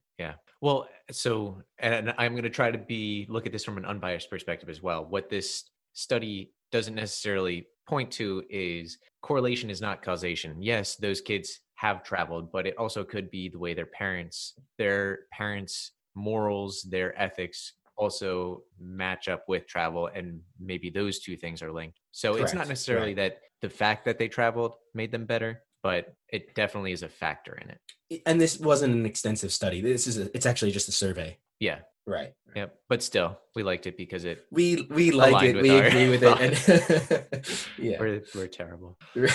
Well, 0.60 0.88
so 1.10 1.62
and 1.78 2.14
I'm 2.18 2.32
going 2.32 2.44
to 2.44 2.50
try 2.50 2.70
to 2.70 2.78
be 2.78 3.26
look 3.28 3.46
at 3.46 3.52
this 3.52 3.64
from 3.64 3.78
an 3.78 3.84
unbiased 3.84 4.30
perspective 4.30 4.68
as 4.68 4.82
well. 4.82 5.04
What 5.04 5.28
this 5.28 5.64
study 5.92 6.52
doesn't 6.70 6.94
necessarily 6.94 7.66
point 7.88 8.10
to 8.12 8.42
is 8.48 8.98
correlation 9.22 9.70
is 9.70 9.80
not 9.80 10.02
causation. 10.02 10.62
Yes, 10.62 10.96
those 10.96 11.20
kids 11.20 11.60
have 11.74 12.04
traveled, 12.04 12.52
but 12.52 12.66
it 12.66 12.76
also 12.78 13.02
could 13.02 13.30
be 13.30 13.48
the 13.48 13.58
way 13.58 13.74
their 13.74 13.86
parents, 13.86 14.54
their 14.78 15.20
parents' 15.32 15.92
morals, 16.14 16.82
their 16.82 17.20
ethics 17.20 17.72
also 17.96 18.62
match 18.80 19.28
up 19.28 19.44
with 19.48 19.66
travel 19.66 20.08
and 20.14 20.40
maybe 20.58 20.90
those 20.90 21.20
two 21.20 21.36
things 21.36 21.62
are 21.62 21.72
linked. 21.72 21.98
So 22.12 22.34
it's 22.36 22.54
not 22.54 22.68
necessarily 22.68 23.08
right. 23.08 23.16
that 23.16 23.40
the 23.60 23.68
fact 23.68 24.04
that 24.04 24.18
they 24.18 24.28
traveled 24.28 24.74
made 24.94 25.12
them 25.12 25.24
better, 25.24 25.62
but 25.82 26.14
it 26.28 26.54
definitely 26.54 26.92
is 26.92 27.02
a 27.02 27.08
factor 27.08 27.54
in 27.54 27.70
it. 27.70 28.22
and 28.26 28.40
this 28.40 28.58
wasn't 28.58 28.94
an 28.94 29.06
extensive 29.06 29.52
study. 29.52 29.80
This 29.80 30.06
is 30.06 30.18
a, 30.18 30.34
it's 30.34 30.46
actually 30.46 30.70
just 30.70 30.88
a 30.88 30.92
survey. 30.92 31.38
Yeah. 31.60 31.80
right. 32.06 32.32
Yep. 32.54 32.74
But 32.88 33.02
still, 33.02 33.38
we 33.54 33.62
liked 33.62 33.86
it 33.86 33.96
because 33.96 34.24
it 34.24 34.44
we 34.50 34.86
we 34.90 35.10
like 35.10 35.42
it. 35.44 35.62
we 35.62 35.70
agree 35.70 36.08
with 36.08 36.22
it. 36.22 36.40
and 36.40 37.56
yeah. 37.78 37.98
We're 37.98 38.22
we're 38.34 38.48
terrible. 38.48 38.98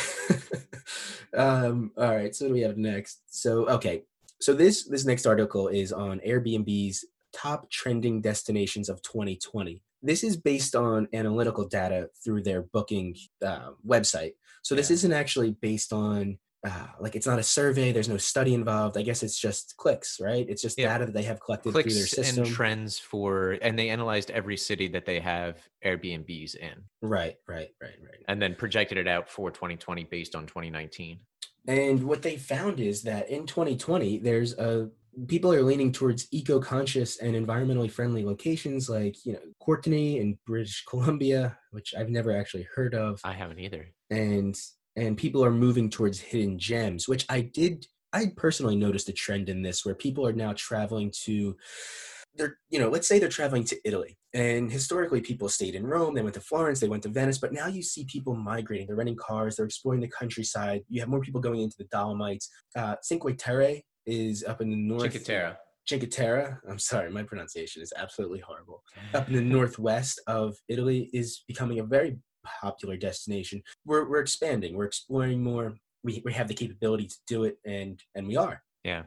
um 1.35 1.91
all 1.97 2.15
right. 2.15 2.35
So 2.35 2.45
what 2.45 2.49
do 2.49 2.53
we 2.53 2.61
have 2.61 2.77
next? 2.77 3.21
So 3.27 3.67
okay. 3.69 4.03
So 4.39 4.53
this 4.53 4.87
this 4.87 5.05
next 5.05 5.25
article 5.25 5.67
is 5.67 5.91
on 5.91 6.19
airbnb's 6.19 7.05
top 7.33 7.69
trending 7.69 8.21
destinations 8.21 8.89
of 8.89 9.01
2020 9.01 9.81
this 10.01 10.23
is 10.23 10.37
based 10.37 10.75
on 10.75 11.07
analytical 11.13 11.67
data 11.67 12.09
through 12.23 12.41
their 12.41 12.61
booking 12.61 13.15
uh, 13.45 13.71
website 13.85 14.33
so 14.63 14.75
this 14.75 14.89
Yeah. 14.89 14.95
isn't 14.95 15.13
actually 15.13 15.51
based 15.51 15.93
on 15.93 16.37
uh, 16.65 16.87
like 16.99 17.15
it's 17.15 17.27
not 17.27 17.37
a 17.39 17.43
survey 17.43 17.91
there's 17.91 18.09
no 18.09 18.17
study 18.17 18.53
involved 18.53 18.97
i 18.97 19.01
guess 19.03 19.21
it's 19.21 19.39
just 19.39 19.75
clicks 19.77 20.19
right 20.19 20.47
it's 20.49 20.61
just 20.61 20.77
Yeah. 20.77 20.87
data 20.91 21.05
that 21.05 21.13
they 21.13 21.23
have 21.23 21.39
collected 21.39 21.71
through 21.71 21.83
their 21.83 22.07
system 22.07 22.45
and 22.45 22.53
trends 22.53 22.97
for 22.99 23.57
and 23.61 23.77
they 23.77 23.89
analyzed 23.89 24.31
every 24.31 24.57
city 24.57 24.87
that 24.89 25.05
they 25.05 25.19
have 25.19 25.59
Airbnbs 25.85 26.55
in 26.55 26.83
right 27.01 27.35
right 27.47 27.69
right 27.79 27.99
right 28.01 28.23
and 28.27 28.41
then 28.41 28.55
projected 28.55 28.97
it 28.97 29.07
out 29.07 29.29
for 29.29 29.51
2020 29.51 30.03
based 30.05 30.35
on 30.35 30.45
2019. 30.47 31.19
And 31.69 32.03
what 32.03 32.21
they 32.21 32.37
found 32.37 32.79
is 32.79 33.03
that 33.03 33.29
in 33.29 33.45
2020, 33.45 34.19
there's 34.19 34.53
a 34.53 34.89
people 35.25 35.51
are 35.51 35.63
leaning 35.63 35.91
towards 35.91 36.27
eco-conscious 36.31 37.17
and 37.17 37.35
environmentally 37.35 37.91
friendly 37.91 38.23
locations 38.23 38.89
like 38.89 39.25
you 39.25 39.33
know 39.33 39.39
Courtenay 39.59 40.19
in 40.19 40.37
British 40.45 40.83
Columbia, 40.85 41.57
which 41.71 41.95
I've 41.97 42.09
never 42.09 42.37
actually 42.37 42.67
heard 42.75 42.93
of, 42.93 43.19
I 43.23 43.33
haven't 43.33 43.59
either. 43.59 43.87
and 44.09 44.55
and 44.95 45.17
people 45.17 45.43
are 45.43 45.51
moving 45.51 45.89
towards 45.89 46.19
hidden 46.19 46.59
gems, 46.59 47.07
which 47.07 47.25
I 47.29 47.41
did. 47.41 47.87
I 48.13 48.31
personally 48.35 48.75
noticed 48.75 49.09
a 49.09 49.13
trend 49.13 49.49
in 49.49 49.61
this 49.61 49.85
where 49.85 49.95
people 49.95 50.25
are 50.25 50.33
now 50.33 50.53
traveling 50.53 51.11
to. 51.25 51.55
They're, 52.35 52.59
you 52.69 52.77
know, 52.77 52.89
let's 52.89 53.07
say 53.07 53.17
they're 53.17 53.29
traveling 53.29 53.63
to 53.65 53.77
Italy, 53.83 54.15
and 54.35 54.71
historically 54.71 55.21
people 55.21 55.49
stayed 55.49 55.73
in 55.73 55.87
Rome. 55.87 56.13
They 56.13 56.21
went 56.21 56.35
to 56.35 56.41
Florence, 56.41 56.79
they 56.79 56.87
went 56.87 57.01
to 57.03 57.09
Venice, 57.09 57.39
but 57.39 57.51
now 57.51 57.65
you 57.65 57.81
see 57.81 58.05
people 58.05 58.35
migrating. 58.35 58.85
They're 58.85 58.95
renting 58.95 59.15
cars, 59.15 59.55
they're 59.55 59.65
exploring 59.65 60.01
the 60.01 60.07
countryside. 60.07 60.83
You 60.87 60.99
have 60.99 61.09
more 61.09 61.21
people 61.21 61.41
going 61.41 61.61
into 61.61 61.77
the 61.79 61.85
Dolomites. 61.85 62.47
Uh, 62.75 62.95
Cinque 63.01 63.37
Terre 63.39 63.81
is 64.07 64.43
up 64.43 64.61
in 64.61 64.71
the 64.71 64.75
north. 64.75 65.23
Terre. 65.23 65.57
Cinque 65.85 66.09
Terre. 66.09 66.61
I'm 66.69 66.79
sorry, 66.79 67.09
my 67.11 67.23
pronunciation 67.23 67.81
is 67.81 67.93
absolutely 67.95 68.39
horrible. 68.39 68.83
Up 69.13 69.27
in 69.29 69.35
the 69.35 69.41
northwest 69.41 70.19
of 70.27 70.55
Italy 70.67 71.09
is 71.13 71.43
becoming 71.47 71.79
a 71.79 71.83
very 71.83 72.17
popular 72.43 72.97
destination. 72.97 73.61
We're 73.85 74.09
we're 74.09 74.19
expanding. 74.19 74.75
We're 74.75 74.85
exploring 74.85 75.43
more. 75.43 75.75
We 76.03 76.21
we 76.25 76.33
have 76.33 76.47
the 76.47 76.53
capability 76.53 77.07
to 77.07 77.15
do 77.27 77.43
it, 77.43 77.57
and 77.65 78.01
and 78.15 78.27
we 78.27 78.35
are. 78.35 78.61
Yeah. 78.83 79.03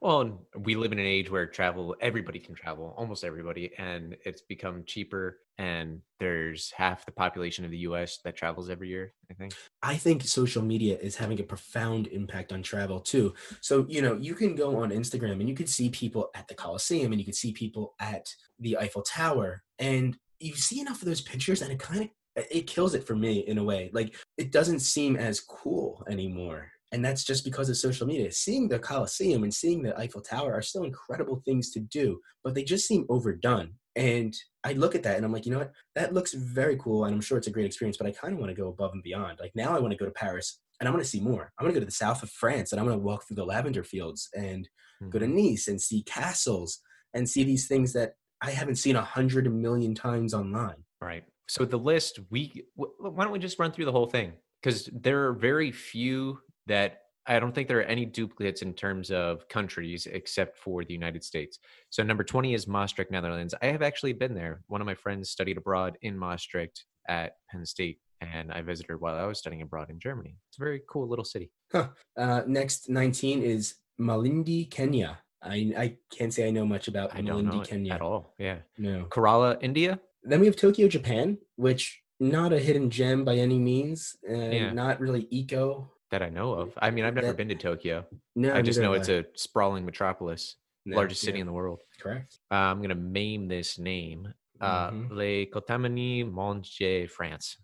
Well, 0.00 0.46
we 0.56 0.76
live 0.76 0.92
in 0.92 0.98
an 0.98 1.06
age 1.06 1.30
where 1.30 1.46
travel, 1.46 1.96
everybody 2.00 2.38
can 2.38 2.54
travel, 2.54 2.94
almost 2.96 3.24
everybody, 3.24 3.72
and 3.78 4.16
it's 4.24 4.42
become 4.42 4.84
cheaper. 4.84 5.40
And 5.56 6.00
there's 6.20 6.70
half 6.72 7.06
the 7.06 7.12
population 7.12 7.64
of 7.64 7.70
the 7.70 7.78
US 7.78 8.18
that 8.24 8.36
travels 8.36 8.68
every 8.68 8.88
year, 8.88 9.14
I 9.30 9.34
think. 9.34 9.54
I 9.82 9.96
think 9.96 10.22
social 10.22 10.62
media 10.62 10.98
is 11.00 11.16
having 11.16 11.40
a 11.40 11.44
profound 11.44 12.08
impact 12.08 12.52
on 12.52 12.62
travel 12.62 13.00
too. 13.00 13.34
So, 13.60 13.86
you 13.88 14.02
know, 14.02 14.16
you 14.16 14.34
can 14.34 14.54
go 14.54 14.76
on 14.76 14.90
Instagram 14.90 15.40
and 15.40 15.48
you 15.48 15.54
could 15.54 15.68
see 15.68 15.88
people 15.88 16.30
at 16.34 16.48
the 16.48 16.54
Coliseum 16.54 17.12
and 17.12 17.20
you 17.20 17.24
could 17.24 17.34
see 17.34 17.52
people 17.52 17.94
at 18.00 18.28
the 18.58 18.76
Eiffel 18.76 19.02
Tower 19.02 19.62
and 19.78 20.18
you 20.38 20.54
see 20.54 20.80
enough 20.80 21.00
of 21.00 21.08
those 21.08 21.22
pictures 21.22 21.62
and 21.62 21.72
it 21.72 21.78
kind 21.78 22.02
of 22.02 22.08
it 22.36 22.66
kills 22.66 22.94
it 22.94 23.06
for 23.06 23.14
me 23.14 23.38
in 23.40 23.58
a 23.58 23.64
way. 23.64 23.90
Like 23.92 24.16
it 24.36 24.50
doesn't 24.50 24.80
seem 24.80 25.16
as 25.16 25.40
cool 25.40 26.04
anymore. 26.08 26.70
And 26.94 27.04
that's 27.04 27.24
just 27.24 27.44
because 27.44 27.68
of 27.68 27.76
social 27.76 28.06
media. 28.06 28.30
Seeing 28.30 28.68
the 28.68 28.78
Colosseum 28.78 29.42
and 29.42 29.52
seeing 29.52 29.82
the 29.82 29.98
Eiffel 29.98 30.20
Tower 30.20 30.54
are 30.54 30.62
still 30.62 30.84
incredible 30.84 31.42
things 31.44 31.70
to 31.70 31.80
do, 31.80 32.20
but 32.44 32.54
they 32.54 32.62
just 32.62 32.86
seem 32.86 33.04
overdone. 33.08 33.72
And 33.96 34.32
I 34.62 34.74
look 34.74 34.94
at 34.94 35.02
that 35.02 35.16
and 35.16 35.24
I'm 35.24 35.32
like, 35.32 35.44
you 35.44 35.50
know 35.50 35.58
what? 35.58 35.72
That 35.96 36.14
looks 36.14 36.34
very 36.34 36.76
cool. 36.76 37.04
And 37.04 37.12
I'm 37.12 37.20
sure 37.20 37.36
it's 37.36 37.48
a 37.48 37.50
great 37.50 37.66
experience, 37.66 37.96
but 37.96 38.06
I 38.06 38.12
kind 38.12 38.32
of 38.32 38.38
want 38.38 38.50
to 38.50 38.54
go 38.62 38.68
above 38.68 38.92
and 38.92 39.02
beyond. 39.02 39.40
Like 39.40 39.50
now 39.56 39.74
I 39.76 39.80
want 39.80 39.90
to 39.90 39.98
go 39.98 40.04
to 40.04 40.12
Paris 40.12 40.60
and 40.78 40.88
I 40.88 40.92
want 40.92 41.02
to 41.02 41.08
see 41.08 41.18
more. 41.18 41.52
I 41.58 41.64
want 41.64 41.74
to 41.74 41.80
go 41.80 41.84
to 41.84 41.86
the 41.86 41.92
south 41.92 42.22
of 42.22 42.30
France 42.30 42.70
and 42.70 42.80
I 42.80 42.84
want 42.84 42.94
to 42.94 43.00
walk 43.02 43.26
through 43.26 43.36
the 43.36 43.44
lavender 43.44 43.82
fields 43.82 44.28
and 44.32 44.68
go 45.10 45.18
to 45.18 45.26
Mhm. 45.26 45.50
Nice 45.50 45.66
and 45.66 45.82
see 45.82 46.04
castles 46.04 46.78
and 47.12 47.28
see 47.28 47.42
these 47.42 47.66
things 47.66 47.92
that 47.94 48.14
I 48.40 48.52
haven't 48.52 48.76
seen 48.76 48.94
a 48.94 49.02
hundred 49.02 49.52
million 49.52 49.96
times 49.96 50.32
online. 50.32 50.84
Right. 51.00 51.24
So 51.48 51.64
the 51.64 51.76
list, 51.76 52.20
we 52.30 52.66
why 52.76 53.24
don't 53.24 53.32
we 53.32 53.40
just 53.40 53.58
run 53.58 53.72
through 53.72 53.86
the 53.86 53.92
whole 53.92 54.06
thing? 54.06 54.34
Because 54.62 54.88
there 54.92 55.26
are 55.26 55.32
very 55.32 55.72
few 55.72 56.38
that 56.66 57.00
I 57.26 57.38
don't 57.40 57.54
think 57.54 57.68
there 57.68 57.78
are 57.78 57.82
any 57.84 58.04
duplicates 58.04 58.60
in 58.62 58.74
terms 58.74 59.10
of 59.10 59.48
countries 59.48 60.06
except 60.10 60.58
for 60.58 60.84
the 60.84 60.92
United 60.92 61.24
States. 61.24 61.58
So 61.88 62.02
number 62.02 62.22
20 62.22 62.52
is 62.52 62.66
Maastricht, 62.68 63.10
Netherlands. 63.10 63.54
I 63.62 63.66
have 63.66 63.80
actually 63.82 64.12
been 64.12 64.34
there. 64.34 64.60
One 64.66 64.82
of 64.82 64.86
my 64.86 64.94
friends 64.94 65.30
studied 65.30 65.56
abroad 65.56 65.96
in 66.02 66.18
Maastricht 66.18 66.84
at 67.08 67.36
Penn 67.50 67.64
State, 67.64 67.98
and 68.20 68.52
I 68.52 68.60
visited 68.60 69.00
while 69.00 69.16
I 69.16 69.24
was 69.24 69.38
studying 69.38 69.62
abroad 69.62 69.88
in 69.88 69.98
Germany. 69.98 70.36
It's 70.50 70.58
a 70.58 70.62
very 70.64 70.82
cool 70.88 71.08
little 71.08 71.24
city. 71.24 71.50
Uh, 71.72 72.42
next, 72.46 72.88
19 72.90 73.42
is 73.42 73.76
Malindi, 74.00 74.70
Kenya. 74.70 75.18
I, 75.42 75.72
I 75.76 75.96
can't 76.16 76.32
say 76.32 76.46
I 76.46 76.50
know 76.50 76.64
much 76.66 76.88
about 76.88 77.14
I 77.14 77.20
don't 77.22 77.46
know 77.46 77.52
Malindi, 77.52 77.66
Kenya. 77.68 77.92
at 77.94 78.00
all. 78.02 78.34
Yeah. 78.38 78.58
No. 78.78 79.06
Kerala, 79.10 79.58
India. 79.62 79.98
Then 80.22 80.40
we 80.40 80.46
have 80.46 80.56
Tokyo, 80.56 80.88
Japan, 80.88 81.38
which 81.56 82.00
not 82.20 82.52
a 82.52 82.58
hidden 82.58 82.90
gem 82.90 83.24
by 83.24 83.36
any 83.36 83.58
means, 83.58 84.14
and 84.28 84.52
Yeah. 84.52 84.72
not 84.72 85.00
really 85.00 85.26
eco. 85.30 85.90
That 86.14 86.22
I 86.22 86.28
know 86.28 86.52
of. 86.52 86.72
I 86.80 86.92
mean, 86.92 87.04
I've 87.04 87.14
never 87.16 87.26
That- 87.26 87.36
been 87.38 87.48
to 87.48 87.56
Tokyo. 87.56 88.06
No, 88.36 88.54
I 88.54 88.62
just 88.62 88.78
know 88.78 88.92
it's 88.92 89.08
I. 89.08 89.14
a 89.14 89.24
sprawling 89.34 89.84
metropolis, 89.84 90.54
No, 90.86 90.94
largest 90.94 91.22
city 91.22 91.38
yeah, 91.38 91.40
in 91.40 91.46
the 91.48 91.52
world. 91.52 91.80
correct. 91.98 92.38
Uh, 92.52 92.70
I'm 92.70 92.80
gonna 92.80 92.94
maim 92.94 93.48
this 93.48 93.80
name. 93.80 94.32
Uh, 94.60 94.90
Mhm. 94.92 95.10
Les 95.10 95.46
Cotamini 95.46 96.22
Monge, 96.30 97.08
France. 97.10 97.56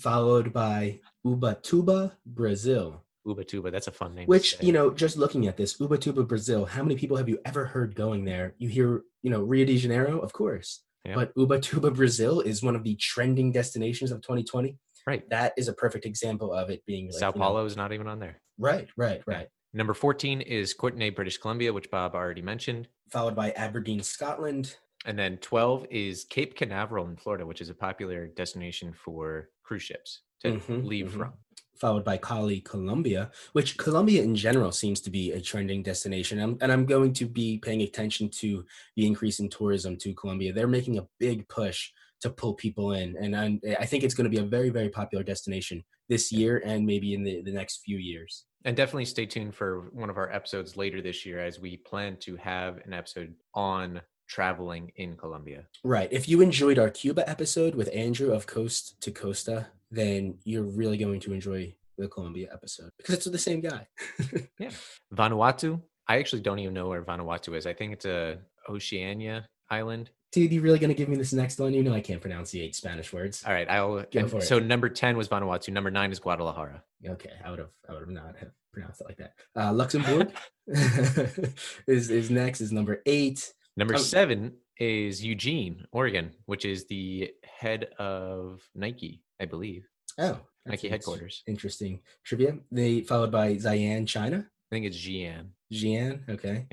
Followed 0.00 0.52
by 0.52 0.98
Ubatuba, 1.24 2.16
Brazil. 2.26 3.04
Ubatuba. 3.24 3.70
That's 3.70 3.86
a 3.86 3.92
fun 3.92 4.16
name. 4.16 4.26
Which 4.26 4.60
you 4.60 4.72
know, 4.72 4.90
just 4.90 5.16
looking 5.16 5.46
at 5.46 5.56
this, 5.56 5.78
Ubatuba, 5.78 6.26
Brazil. 6.26 6.64
How 6.64 6.82
many 6.82 6.96
people 6.96 7.16
have 7.18 7.28
you 7.28 7.38
ever 7.44 7.66
heard 7.66 7.94
going 7.94 8.24
there? 8.24 8.56
You 8.58 8.68
hear, 8.68 9.04
you 9.22 9.30
know, 9.30 9.42
Rio 9.44 9.64
de 9.64 9.76
Janeiro, 9.78 10.18
of 10.18 10.32
course, 10.32 10.82
Yeah. 11.04 11.14
but 11.14 11.32
Ubatuba, 11.36 11.94
Brazil 11.94 12.40
is 12.40 12.64
one 12.64 12.74
of 12.74 12.82
the 12.82 12.96
trending 12.96 13.52
destinations 13.52 14.10
of 14.10 14.22
2020. 14.22 14.76
Right. 15.06 15.28
That 15.30 15.52
is 15.56 15.68
a 15.68 15.72
perfect 15.72 16.04
example 16.06 16.52
of 16.52 16.70
it 16.70 16.84
being 16.86 17.06
like, 17.06 17.14
Sao 17.14 17.28
you 17.32 17.38
know- 17.38 17.44
Paulo 17.46 17.64
is 17.64 17.76
not 17.76 17.92
even 17.92 18.06
on 18.08 18.18
there. 18.18 18.40
right, 18.58 18.88
right, 18.96 19.22
right. 19.26 19.48
Number 19.72 19.92
14 19.94 20.40
is 20.40 20.72
Courtenay, 20.72 21.10
British 21.10 21.36
Columbia, 21.38 21.72
which 21.72 21.90
Bob 21.90 22.14
already 22.14 22.40
mentioned. 22.40 22.88
Followed 23.10 23.36
by 23.36 23.50
Aberdeen, 23.52 24.02
Scotland. 24.02 24.76
And 25.04 25.18
then 25.18 25.36
12 25.38 25.86
is 25.90 26.24
Cape 26.24 26.56
Canaveral 26.56 27.06
in 27.08 27.16
Florida, 27.16 27.44
which 27.44 27.60
is 27.60 27.68
a 27.68 27.74
popular 27.74 28.26
destination 28.26 28.92
for 28.94 29.50
cruise 29.62 29.82
ships 29.82 30.22
to 30.40 30.52
Mhm, 30.52 30.84
leave 30.84 31.06
mhm. 31.08 31.18
from. 31.18 31.32
followed 31.78 32.04
by 32.04 32.16
Cali, 32.16 32.62
Colombia, 32.62 33.30
which 33.52 33.76
Colombia 33.76 34.22
in 34.22 34.34
general 34.34 34.72
seems 34.72 34.98
to 35.02 35.10
be 35.10 35.32
a 35.32 35.40
trending 35.42 35.82
destination. 35.82 36.38
I'm, 36.40 36.56
and 36.62 36.72
I'm 36.72 36.86
going 36.86 37.12
to 37.14 37.26
be 37.26 37.58
paying 37.58 37.82
attention 37.82 38.30
to 38.30 38.64
the 38.96 39.06
increase 39.06 39.40
in 39.40 39.50
tourism 39.50 39.98
to 39.98 40.14
Colombia. 40.14 40.54
They're 40.54 40.66
making 40.66 40.96
a 40.96 41.06
big 41.20 41.46
push 41.48 41.90
to 42.20 42.30
pull 42.30 42.54
people 42.54 42.92
in. 42.92 43.16
And 43.20 43.36
I'm, 43.36 43.60
I 43.78 43.86
think 43.86 44.04
it's 44.04 44.14
going 44.14 44.30
to 44.30 44.34
be 44.34 44.42
a 44.42 44.48
very, 44.48 44.70
very 44.70 44.88
popular 44.88 45.22
destination 45.22 45.84
this 46.08 46.32
year 46.32 46.62
and 46.64 46.86
maybe 46.86 47.14
in 47.14 47.24
the, 47.24 47.42
the 47.42 47.52
next 47.52 47.82
few 47.84 47.98
years. 47.98 48.44
And 48.64 48.76
definitely 48.76 49.04
stay 49.04 49.26
tuned 49.26 49.54
for 49.54 49.90
one 49.92 50.10
of 50.10 50.16
our 50.16 50.32
episodes 50.32 50.76
later 50.76 51.00
this 51.00 51.24
year 51.24 51.38
as 51.38 51.60
we 51.60 51.76
plan 51.76 52.16
to 52.20 52.36
have 52.36 52.78
an 52.84 52.92
episode 52.92 53.34
on 53.54 54.00
traveling 54.28 54.90
in 54.96 55.16
Colombia. 55.16 55.66
Right. 55.84 56.12
If 56.12 56.28
you 56.28 56.40
enjoyed 56.40 56.78
our 56.78 56.90
Cuba 56.90 57.28
episode 57.28 57.74
with 57.74 57.88
Andrew 57.94 58.32
of 58.32 58.46
Coast 58.46 59.00
to 59.02 59.12
Costa, 59.12 59.68
then 59.90 60.38
you're 60.44 60.64
really 60.64 60.96
going 60.96 61.20
to 61.20 61.32
enjoy 61.32 61.74
the 61.96 62.08
Colombia 62.08 62.48
episode 62.52 62.90
because 62.98 63.14
it's 63.14 63.24
the 63.26 63.38
same 63.38 63.60
guy. 63.60 63.86
Yeah. 64.58 64.70
Vanuatu. 65.14 65.80
I 66.08 66.18
actually 66.18 66.42
don't 66.42 66.58
even 66.58 66.74
know 66.74 66.88
where 66.88 67.02
Vanuatu 67.02 67.56
is. 67.56 67.66
I 67.66 67.72
think 67.72 67.92
it's 67.92 68.04
a 68.04 68.38
Oceania 68.68 69.46
island. 69.70 70.10
Dude, 70.36 70.52
you 70.52 70.60
really 70.60 70.78
going 70.78 70.88
to 70.90 70.94
give 70.94 71.08
me 71.08 71.16
this 71.16 71.32
next 71.32 71.58
one? 71.58 71.72
You 71.72 71.82
know 71.82 71.94
I 71.94 72.02
can't 72.02 72.20
pronunciate 72.20 72.74
Spanish 72.74 73.10
words. 73.10 73.42
All 73.46 73.54
right, 73.54 73.66
I'll. 73.70 74.04
Go 74.12 74.28
for 74.28 74.36
it. 74.36 74.42
so 74.42 74.58
number 74.58 74.90
ten 74.90 75.16
was 75.16 75.28
Vanuatu. 75.30 75.70
Number 75.72 75.90
nine 75.90 76.12
is 76.12 76.18
Guadalajara. 76.20 76.82
Okay, 77.08 77.30
I 77.42 77.48
would 77.48 77.58
have 77.58 77.70
I 77.88 77.92
would 77.92 78.02
have 78.02 78.10
not 78.10 78.36
have 78.36 78.50
pronounced 78.70 79.00
it 79.00 79.06
like 79.06 79.16
that. 79.16 79.32
Uh, 79.56 79.72
Luxembourg 79.72 80.30
is 80.66 82.10
is 82.10 82.30
next 82.30 82.60
is 82.60 82.70
number 82.70 83.00
eight. 83.06 83.50
Number 83.78 83.94
Oh. 83.94 83.96
seven 83.96 84.52
is 84.78 85.24
Eugene, 85.24 85.86
Oregon, 85.90 86.32
which 86.44 86.66
is 86.66 86.84
the 86.86 87.30
head 87.42 87.84
of 87.98 88.60
Nike, 88.74 89.22
I 89.40 89.46
believe. 89.46 89.86
Oh, 90.18 90.38
Nike 90.66 90.90
headquarters. 90.90 91.44
Interesting 91.46 92.00
trivia. 92.24 92.58
They 92.70 93.00
followed 93.00 93.32
by 93.32 93.54
Xi'an, 93.54 94.06
China. 94.06 94.46
I 94.70 94.74
think 94.74 94.84
it's 94.84 94.98
Xi'an. 94.98 95.46
Xi'an, 95.72 96.28
okay. 96.28 96.66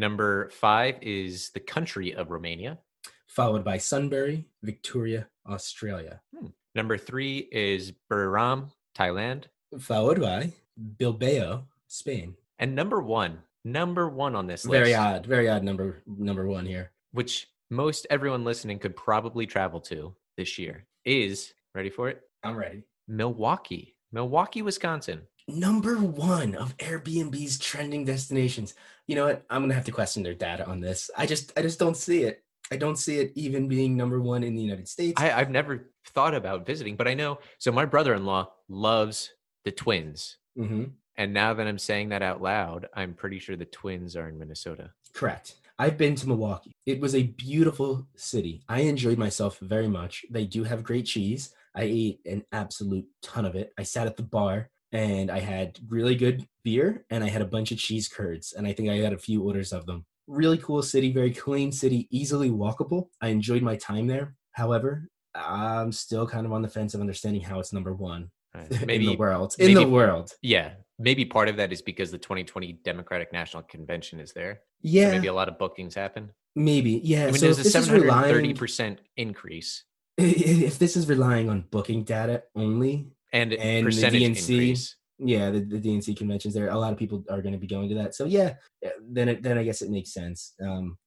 Number 0.00 0.48
five 0.48 0.96
is 1.02 1.50
the 1.50 1.60
country 1.60 2.14
of 2.14 2.30
Romania. 2.30 2.78
Followed 3.26 3.62
by 3.62 3.76
Sunbury, 3.76 4.46
Victoria, 4.62 5.28
Australia. 5.46 6.22
Hmm. 6.34 6.46
Number 6.74 6.96
three 6.96 7.50
is 7.52 7.92
Buriram, 8.10 8.70
Thailand. 8.96 9.44
Followed 9.78 10.18
by 10.22 10.54
Bilbao, 10.96 11.64
Spain. 11.88 12.34
And 12.58 12.74
number 12.74 13.02
one, 13.02 13.40
number 13.62 14.08
one 14.08 14.34
on 14.34 14.46
this 14.46 14.64
list, 14.64 14.72
Very 14.84 14.94
odd, 14.94 15.26
very 15.26 15.50
odd 15.50 15.62
number 15.64 16.02
number 16.06 16.46
one 16.46 16.64
here. 16.64 16.92
which 17.12 17.48
most 17.68 18.06
everyone 18.08 18.42
listening 18.42 18.78
could 18.78 18.96
probably 18.96 19.44
travel 19.44 19.82
to 19.82 20.14
this 20.38 20.58
year, 20.58 20.86
is 21.04 21.52
ready 21.74 21.90
for 21.90 22.08
it? 22.08 22.22
I'm 22.42 22.56
ready. 22.56 22.84
Milwaukee, 23.06 23.96
Milwaukee, 24.12 24.62
Wisconsin. 24.62 25.20
Number 25.54 25.96
one 25.96 26.54
of 26.54 26.76
Airbnb's 26.78 27.58
trending 27.58 28.04
destinations. 28.04 28.74
You 29.06 29.16
know 29.16 29.26
what? 29.26 29.44
I'm 29.50 29.62
gonna 29.62 29.74
have 29.74 29.84
to 29.86 29.92
question 29.92 30.22
their 30.22 30.34
data 30.34 30.66
on 30.66 30.80
this. 30.80 31.10
I 31.16 31.26
just 31.26 31.52
I 31.56 31.62
just 31.62 31.78
don't 31.78 31.96
see 31.96 32.22
it. 32.22 32.44
I 32.70 32.76
don't 32.76 32.96
see 32.96 33.18
it 33.18 33.32
even 33.34 33.66
being 33.66 33.96
number 33.96 34.20
one 34.20 34.44
in 34.44 34.54
the 34.54 34.62
United 34.62 34.88
States. 34.88 35.20
I, 35.20 35.32
I've 35.32 35.50
never 35.50 35.90
thought 36.06 36.34
about 36.34 36.66
visiting, 36.66 36.94
but 36.94 37.08
I 37.08 37.14
know. 37.14 37.40
So 37.58 37.72
my 37.72 37.84
brother-in-law 37.84 38.48
loves 38.68 39.32
the 39.64 39.72
Twins, 39.72 40.36
hmm 40.56 40.84
and 41.16 41.34
now 41.34 41.52
that 41.52 41.66
I'm 41.66 41.78
saying 41.78 42.10
that 42.10 42.22
out 42.22 42.40
loud, 42.40 42.88
I'm 42.94 43.12
pretty 43.12 43.40
sure 43.40 43.54
the 43.54 43.66
Twins 43.66 44.16
are 44.16 44.28
in 44.28 44.38
Minnesota. 44.38 44.92
Correct. 45.12 45.56
I've 45.78 45.98
been 45.98 46.14
to 46.14 46.28
Milwaukee. 46.28 46.72
It 46.86 46.98
was 46.98 47.14
a 47.14 47.24
beautiful 47.24 48.06
city. 48.16 48.62
I 48.68 48.80
enjoyed 48.82 49.18
myself 49.18 49.58
very 49.58 49.88
much. 49.88 50.24
They 50.30 50.46
do 50.46 50.64
have 50.64 50.82
great 50.82 51.04
cheese. 51.04 51.52
I 51.74 51.82
ate 51.82 52.20
an 52.24 52.44
absolute 52.52 53.06
ton 53.22 53.44
of 53.44 53.54
it. 53.54 53.72
I 53.76 53.82
sat 53.82 54.06
at 54.06 54.16
the 54.16 54.22
bar 54.22 54.70
and 54.92 55.30
I 55.30 55.38
had 55.40 55.78
really 55.88 56.14
good 56.14 56.46
beer 56.64 57.04
and 57.10 57.22
I 57.24 57.28
had 57.28 57.42
a 57.42 57.46
bunch 57.46 57.70
of 57.72 57.78
cheese 57.78 58.08
curds 58.08 58.52
and 58.52 58.66
I 58.66 58.72
think 58.72 58.88
I 58.88 58.96
had 58.96 59.12
a 59.12 59.18
few 59.18 59.42
orders 59.42 59.72
of 59.72 59.86
them. 59.86 60.04
Really 60.26 60.58
cool 60.58 60.82
city, 60.82 61.12
very 61.12 61.32
clean 61.32 61.72
city, 61.72 62.06
easily 62.10 62.50
walkable. 62.50 63.08
I 63.20 63.28
enjoyed 63.28 63.62
my 63.62 63.76
time 63.76 64.06
there. 64.06 64.34
However, 64.52 65.08
I'm 65.34 65.92
still 65.92 66.26
kind 66.26 66.46
of 66.46 66.52
on 66.52 66.62
the 66.62 66.68
fence 66.68 66.94
of 66.94 67.00
understanding 67.00 67.42
how 67.42 67.60
it's 67.60 67.72
number 67.72 67.94
one 67.94 68.30
Uh, 68.54 68.60
in 68.70 68.80
the 68.80 68.86
Maybe, 68.86 69.16
world. 69.16 69.54
In 69.58 69.74
the 69.74 69.86
world. 69.88 70.32
yeah, 70.42 70.72
maybe 70.98 71.24
part 71.24 71.48
of 71.48 71.56
that 71.56 71.72
is 71.72 71.82
because 71.82 72.10
the 72.10 72.18
2020 72.18 72.72
Democratic 72.84 73.32
National 73.32 73.62
Convention 73.62 74.18
is 74.20 74.32
there. 74.32 74.54
So 74.82 74.88
Yeah, 74.90 75.10
maybe 75.12 75.28
a 75.28 75.32
lot 75.32 75.48
of 75.48 75.56
bookings 75.58 75.94
happen. 75.94 76.30
maybe. 76.56 77.00
Yeah. 77.04 77.22
I 77.22 77.26
mean, 77.26 77.34
so 77.34 77.46
there's 77.46 77.60
a 77.60 77.62
this 77.62 77.74
is 77.76 77.90
relying, 77.90 78.34
730% 78.54 78.98
increase 79.16 79.84
if 80.18 80.78
this 80.80 80.96
is 80.96 81.08
relying 81.08 81.48
on 81.48 81.64
booking 81.70 82.02
data 82.04 82.42
only, 82.56 83.12
and, 83.32 83.52
And 83.52 83.78
the 83.78 83.82
percentage 83.82 84.22
DNC 84.22 84.50
increase. 84.50 84.96
yeah, 85.18 85.50
the, 85.50 85.60
the 85.60 85.78
DNC 85.78 86.16
conventions 86.16 86.54
there, 86.54 86.68
a 86.68 86.78
lot 86.78 86.92
of 86.92 86.98
people 86.98 87.24
are 87.30 87.42
going 87.42 87.52
to 87.52 87.58
be 87.58 87.66
going 87.66 87.88
to 87.88 87.94
that. 87.96 88.14
So 88.14 88.24
yeah, 88.24 88.54
yeah, 88.82 88.90
then 89.02 89.28
it, 89.28 89.42
then 89.42 89.58
I 89.58 89.64
guess 89.64 89.82
it 89.82 89.90
makes 89.90 90.12
sense. 90.12 90.54
Um, 90.62 90.98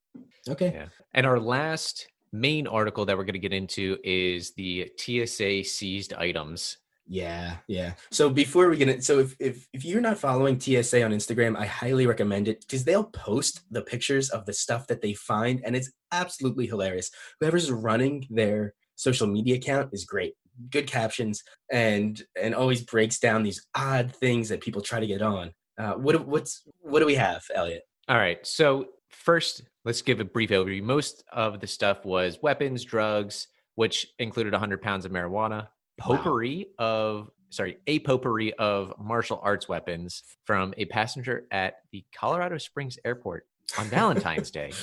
okay. 0.49 0.71
Yeah. 0.73 0.87
And 1.13 1.25
our 1.25 1.39
last 1.39 2.07
main 2.31 2.67
article 2.67 3.05
that 3.05 3.17
we're 3.17 3.25
going 3.25 3.33
to 3.33 3.39
get 3.39 3.53
into 3.53 3.97
is 4.03 4.53
the 4.53 4.91
TSA 4.97 5.63
seized 5.63 6.13
items. 6.13 6.77
Yeah, 7.05 7.57
yeah. 7.67 7.93
So 8.11 8.29
before 8.29 8.69
we 8.69 8.77
get 8.77 8.87
it, 8.87 9.03
so 9.03 9.19
if, 9.19 9.35
if 9.37 9.67
if 9.73 9.83
you're 9.83 9.99
not 9.99 10.17
following 10.17 10.57
TSA 10.57 11.03
on 11.03 11.11
Instagram, 11.11 11.57
I 11.57 11.65
highly 11.65 12.07
recommend 12.07 12.47
it 12.47 12.61
because 12.61 12.85
they'll 12.85 13.03
post 13.03 13.61
the 13.71 13.81
pictures 13.81 14.29
of 14.29 14.45
the 14.45 14.53
stuff 14.53 14.87
that 14.87 15.01
they 15.01 15.13
find, 15.13 15.61
and 15.65 15.75
it's 15.75 15.91
absolutely 16.13 16.65
hilarious. 16.65 17.11
Whoever's 17.41 17.69
running 17.69 18.25
their 18.29 18.73
social 18.95 19.27
media 19.27 19.55
account 19.55 19.89
is 19.91 20.05
great. 20.05 20.35
Good 20.69 20.87
captions 20.87 21.43
and 21.71 22.21
and 22.39 22.53
always 22.53 22.81
breaks 22.81 23.19
down 23.19 23.43
these 23.43 23.65
odd 23.75 24.15
things 24.15 24.49
that 24.49 24.61
people 24.61 24.81
try 24.81 24.99
to 24.99 25.07
get 25.07 25.21
on. 25.21 25.51
Uh, 25.77 25.93
what 25.93 26.27
what's 26.27 26.63
what 26.79 26.99
do 26.99 27.05
we 27.05 27.15
have, 27.15 27.43
Elliot? 27.53 27.83
All 28.07 28.17
right. 28.17 28.45
So, 28.45 28.87
first, 29.09 29.63
let's 29.85 30.01
give 30.01 30.19
a 30.19 30.25
brief 30.25 30.49
overview. 30.49 30.83
Most 30.83 31.23
of 31.31 31.59
the 31.59 31.67
stuff 31.67 32.03
was 32.05 32.37
weapons, 32.41 32.83
drugs, 32.83 33.47
which 33.75 34.07
included 34.19 34.53
100 34.53 34.81
pounds 34.81 35.05
of 35.05 35.11
marijuana, 35.11 35.67
potpourri 35.97 36.67
of, 36.77 37.29
sorry, 37.49 37.77
a 37.87 37.99
potpourri 37.99 38.53
of 38.53 38.93
martial 38.99 39.39
arts 39.41 39.69
weapons 39.69 40.23
from 40.45 40.73
a 40.77 40.85
passenger 40.85 41.45
at 41.51 41.75
the 41.91 42.03
Colorado 42.15 42.57
Springs 42.57 42.97
airport 43.05 43.45
on 43.77 43.85
Valentine's 43.85 44.51
Day. 44.51 44.71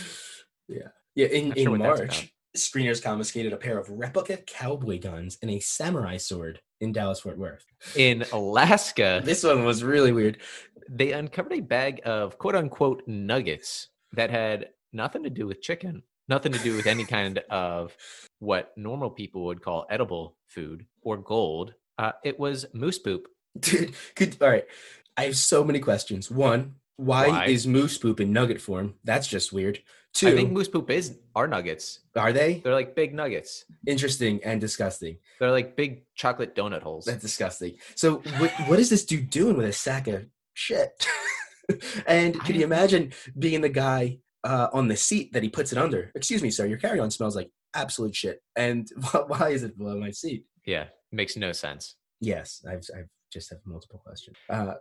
Yeah, 0.73 0.87
yeah. 1.17 1.27
In 1.27 1.53
in 1.55 1.65
sure 1.65 1.71
what 1.73 1.81
that's 1.81 2.01
about. 2.01 2.09
March, 2.11 2.33
Screeners 2.57 3.03
confiscated 3.03 3.53
a 3.53 3.57
pair 3.57 3.79
of 3.79 3.89
replica 3.89 4.37
cowboy 4.39 5.01
guns 5.01 5.39
and 5.41 5.51
a 5.51 5.61
samurai 5.61 6.17
sword 6.17 6.61
in 6.81 6.93
Dallas 6.93 7.21
Fort 7.21 7.39
Worth. 7.39 7.65
In 7.95 8.25
Alaska, 8.33 9.21
This 9.25 9.45
one 9.45 9.65
was 9.65 9.85
really 9.85 10.13
weird. 10.13 10.39
they 10.89 11.13
uncovered 11.13 11.53
a 11.53 11.61
bag 11.61 12.01
of 12.05 12.39
quote 12.39 12.57
unquote 12.57 13.03
nuggets 13.07 13.89
that 14.13 14.31
had 14.31 14.71
nothing 14.93 15.23
to 15.23 15.31
do 15.31 15.47
with 15.47 15.63
chicken, 15.63 16.03
nothing 16.29 16.51
to 16.53 16.59
do 16.59 16.75
with 16.75 16.87
any 16.87 17.05
kind 17.05 17.39
of 17.51 17.97
what 18.41 18.73
normal 18.77 19.11
people 19.11 19.45
would 19.45 19.63
call 19.63 19.87
edible 19.89 20.37
food 20.47 20.87
or 21.03 21.17
gold. 21.17 21.75
Uh, 21.99 22.13
it 22.25 22.39
was 22.41 22.67
moose 22.73 22.99
poop. 22.99 23.29
Dude, 23.59 23.95
could 24.17 24.37
all 24.41 24.49
right. 24.49 24.65
I 25.17 25.25
have 25.25 25.37
so 25.37 25.63
many 25.63 25.79
questions. 25.79 26.31
One, 26.31 26.77
why, 26.97 27.29
Why? 27.29 27.45
is 27.47 27.67
moose 27.67 27.99
poop 27.99 28.21
in 28.21 28.33
nugget 28.33 28.61
form? 28.61 28.95
That's 29.05 29.27
just 29.29 29.53
weird. 29.53 29.81
Two, 30.13 30.29
I 30.29 30.35
think 30.35 30.51
moose 30.51 30.69
poop 30.69 30.91
is 30.91 31.19
are 31.37 31.47
nuggets. 31.47 32.01
are 32.17 32.33
they 32.33 32.61
They're 32.65 32.75
like 32.75 32.97
big 32.97 33.15
nuggets. 33.15 33.65
interesting 33.87 34.41
and 34.45 34.61
disgusting? 34.61 35.19
They're 35.39 35.53
like 35.53 35.77
big 35.77 36.03
chocolate 36.15 36.55
donut 36.55 36.83
holes. 36.83 37.05
That's 37.05 37.23
disgusting. 37.23 37.77
So, 37.95 38.17
what, 38.39 38.51
what 38.67 38.79
is 38.81 38.91
this 38.91 39.05
dude 39.05 39.31
doing 39.31 39.57
with 39.57 39.67
a 39.67 39.73
sack 39.73 40.09
of 40.09 40.27
shit? 40.55 40.91
and 42.07 42.39
can 42.41 42.57
you 42.57 42.65
imagine 42.65 43.13
being 43.39 43.61
the 43.61 43.69
guy 43.69 44.19
uh, 44.43 44.69
on 44.73 44.89
the 44.89 44.97
seat 44.97 45.33
that 45.33 45.43
he 45.43 45.49
puts 45.49 45.71
it 45.73 45.79
under? 45.79 46.11
Excuse 46.15 46.43
me, 46.43 46.51
sir, 46.51 46.67
your 46.67 46.79
carry-on 46.79 47.11
smells 47.11 47.37
like 47.37 47.51
absolute 47.75 48.17
shit. 48.17 48.43
And 48.57 48.89
why 49.29 49.51
is 49.51 49.63
it 49.63 49.79
below 49.79 49.99
my 49.99 50.11
seat? 50.11 50.45
yeah, 50.67 50.87
makes 51.13 51.37
no 51.37 51.53
sense. 51.53 51.97
Yes, 52.21 52.65
I've 52.69 52.85
I've 52.97 53.09
just 53.33 53.51
have 53.51 53.61
multiple 53.65 54.01
questions. 54.05 54.37
Uh, 54.49 54.75